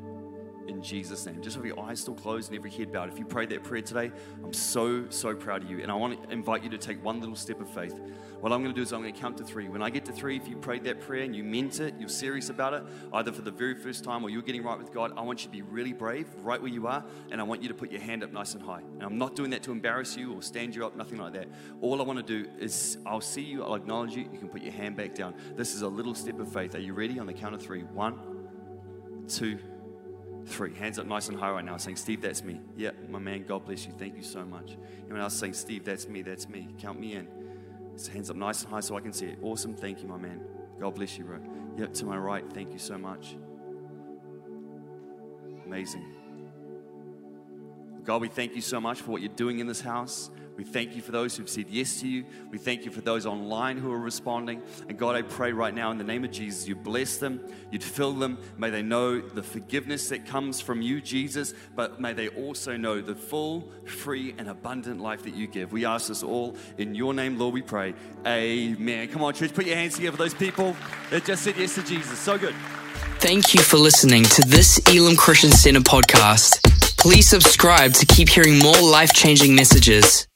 in 0.68 0.82
Jesus' 0.82 1.26
name. 1.26 1.42
Just 1.42 1.56
with 1.56 1.66
your 1.66 1.80
eyes 1.80 2.00
still 2.00 2.14
closed 2.14 2.50
and 2.50 2.58
every 2.58 2.70
head 2.70 2.92
bowed. 2.92 3.08
If 3.08 3.18
you 3.18 3.24
prayed 3.24 3.50
that 3.50 3.64
prayer 3.64 3.82
today, 3.82 4.10
I'm 4.44 4.52
so, 4.52 5.08
so 5.10 5.34
proud 5.34 5.62
of 5.62 5.70
you. 5.70 5.80
And 5.82 5.90
I 5.90 5.94
want 5.94 6.22
to 6.22 6.32
invite 6.32 6.62
you 6.62 6.70
to 6.70 6.78
take 6.78 7.02
one 7.04 7.20
little 7.20 7.36
step 7.36 7.60
of 7.60 7.68
faith. 7.68 7.98
What 8.40 8.52
I'm 8.52 8.62
going 8.62 8.74
to 8.74 8.78
do 8.78 8.82
is 8.82 8.92
I'm 8.92 9.00
going 9.00 9.14
to 9.14 9.20
count 9.20 9.38
to 9.38 9.44
three. 9.44 9.68
When 9.68 9.82
I 9.82 9.90
get 9.90 10.04
to 10.04 10.12
three, 10.12 10.36
if 10.36 10.46
you 10.46 10.56
prayed 10.56 10.84
that 10.84 11.00
prayer 11.00 11.22
and 11.22 11.34
you 11.34 11.42
meant 11.42 11.80
it, 11.80 11.94
you're 11.98 12.08
serious 12.08 12.50
about 12.50 12.74
it, 12.74 12.82
either 13.14 13.32
for 13.32 13.42
the 13.42 13.50
very 13.50 13.74
first 13.74 14.04
time 14.04 14.22
or 14.22 14.30
you're 14.30 14.42
getting 14.42 14.62
right 14.62 14.78
with 14.78 14.92
God, 14.92 15.12
I 15.16 15.22
want 15.22 15.40
you 15.40 15.46
to 15.46 15.52
be 15.52 15.62
really 15.62 15.92
brave, 15.92 16.28
right 16.42 16.60
where 16.60 16.70
you 16.70 16.86
are, 16.86 17.04
and 17.30 17.40
I 17.40 17.44
want 17.44 17.62
you 17.62 17.68
to 17.68 17.74
put 17.74 17.90
your 17.90 18.02
hand 18.02 18.22
up 18.22 18.32
nice 18.32 18.54
and 18.54 18.62
high. 18.62 18.82
And 18.94 19.02
I'm 19.02 19.18
not 19.18 19.36
doing 19.36 19.50
that 19.50 19.62
to 19.64 19.72
embarrass 19.72 20.16
you 20.16 20.34
or 20.34 20.42
stand 20.42 20.76
you 20.76 20.86
up, 20.86 20.96
nothing 20.96 21.18
like 21.18 21.32
that. 21.32 21.48
All 21.80 22.00
I 22.00 22.04
want 22.04 22.24
to 22.24 22.44
do 22.44 22.48
is 22.58 22.98
I'll 23.06 23.20
see 23.20 23.42
you, 23.42 23.64
I'll 23.64 23.74
acknowledge 23.74 24.14
you, 24.14 24.28
you 24.30 24.38
can 24.38 24.48
put 24.48 24.62
your 24.62 24.72
hand 24.72 24.96
back 24.96 25.14
down. 25.14 25.34
This 25.56 25.74
is 25.74 25.82
a 25.82 25.88
little 25.88 26.14
step 26.14 26.38
of 26.38 26.52
faith. 26.52 26.74
Are 26.74 26.80
you 26.80 26.92
ready? 26.92 27.18
On 27.18 27.26
the 27.26 27.32
count 27.32 27.54
of 27.54 27.62
three. 27.62 27.82
One, 27.82 28.18
two, 29.28 29.58
three. 30.46 30.74
Hands 30.74 30.98
up 30.98 31.06
nice 31.06 31.28
and 31.28 31.38
high 31.38 31.50
right 31.50 31.64
now, 31.64 31.76
saying, 31.76 31.96
Steve, 31.96 32.22
that's 32.22 32.42
me. 32.42 32.60
Yeah, 32.76 32.92
my 33.08 33.18
man, 33.18 33.44
God 33.44 33.64
bless 33.64 33.86
you. 33.86 33.92
Thank 33.98 34.16
you 34.16 34.22
so 34.22 34.44
much. 34.44 34.76
Anyone 35.04 35.20
else 35.20 35.34
saying, 35.34 35.54
Steve, 35.54 35.84
that's 35.84 36.08
me, 36.08 36.22
that's 36.22 36.48
me. 36.48 36.68
Count 36.78 37.00
me 37.00 37.14
in. 37.14 37.28
So 37.96 38.12
hands 38.12 38.30
up 38.30 38.36
nice 38.36 38.62
and 38.62 38.70
high 38.70 38.80
so 38.80 38.96
I 38.96 39.00
can 39.00 39.12
see 39.12 39.26
it. 39.26 39.38
Awesome. 39.42 39.74
Thank 39.74 40.02
you, 40.02 40.08
my 40.08 40.18
man. 40.18 40.40
God 40.78 40.94
bless 40.94 41.16
you, 41.16 41.24
bro. 41.24 41.38
Yep, 41.76 41.94
to 41.94 42.04
my 42.04 42.16
right. 42.16 42.44
Thank 42.52 42.72
you 42.72 42.78
so 42.78 42.98
much. 42.98 43.36
Amazing. 45.64 46.04
God, 48.06 48.20
we 48.20 48.28
thank 48.28 48.54
you 48.54 48.60
so 48.60 48.80
much 48.80 49.00
for 49.00 49.10
what 49.10 49.20
you're 49.20 49.28
doing 49.34 49.58
in 49.58 49.66
this 49.66 49.80
house. 49.80 50.30
We 50.56 50.62
thank 50.62 50.94
you 50.94 51.02
for 51.02 51.10
those 51.10 51.36
who've 51.36 51.48
said 51.48 51.66
yes 51.68 52.00
to 52.00 52.08
you. 52.08 52.24
We 52.50 52.56
thank 52.56 52.84
you 52.84 52.92
for 52.92 53.00
those 53.00 53.26
online 53.26 53.78
who 53.78 53.92
are 53.92 53.98
responding. 53.98 54.62
And 54.88 54.96
God, 54.96 55.16
I 55.16 55.22
pray 55.22 55.52
right 55.52 55.74
now 55.74 55.90
in 55.90 55.98
the 55.98 56.04
name 56.04 56.24
of 56.24 56.30
Jesus, 56.30 56.68
you 56.68 56.76
bless 56.76 57.18
them, 57.18 57.40
you'd 57.72 57.82
fill 57.82 58.12
them. 58.12 58.38
May 58.56 58.70
they 58.70 58.80
know 58.80 59.20
the 59.20 59.42
forgiveness 59.42 60.08
that 60.10 60.24
comes 60.24 60.60
from 60.60 60.80
you, 60.80 61.00
Jesus, 61.00 61.52
but 61.74 62.00
may 62.00 62.12
they 62.12 62.28
also 62.28 62.76
know 62.76 63.02
the 63.02 63.16
full, 63.16 63.68
free, 63.84 64.34
and 64.38 64.48
abundant 64.48 65.00
life 65.00 65.24
that 65.24 65.34
you 65.34 65.48
give. 65.48 65.72
We 65.72 65.84
ask 65.84 66.06
this 66.06 66.22
all 66.22 66.56
in 66.78 66.94
your 66.94 67.12
name, 67.12 67.38
Lord, 67.38 67.54
we 67.54 67.62
pray. 67.62 67.92
Amen. 68.24 69.08
Come 69.08 69.24
on, 69.24 69.34
church, 69.34 69.52
put 69.52 69.66
your 69.66 69.76
hands 69.76 69.96
together 69.96 70.16
for 70.16 70.22
those 70.22 70.34
people 70.34 70.76
that 71.10 71.24
just 71.24 71.42
said 71.42 71.56
yes 71.58 71.74
to 71.74 71.82
Jesus. 71.82 72.18
So 72.20 72.38
good. 72.38 72.54
Thank 73.18 73.52
you 73.52 73.62
for 73.62 73.78
listening 73.78 74.22
to 74.22 74.42
this 74.46 74.78
Elim 74.88 75.16
Christian 75.16 75.50
Center 75.50 75.80
podcast. 75.80 76.65
Please 77.06 77.28
subscribe 77.28 77.94
to 77.94 78.04
keep 78.04 78.28
hearing 78.28 78.58
more 78.58 78.80
life 78.82 79.12
changing 79.12 79.54
messages. 79.54 80.26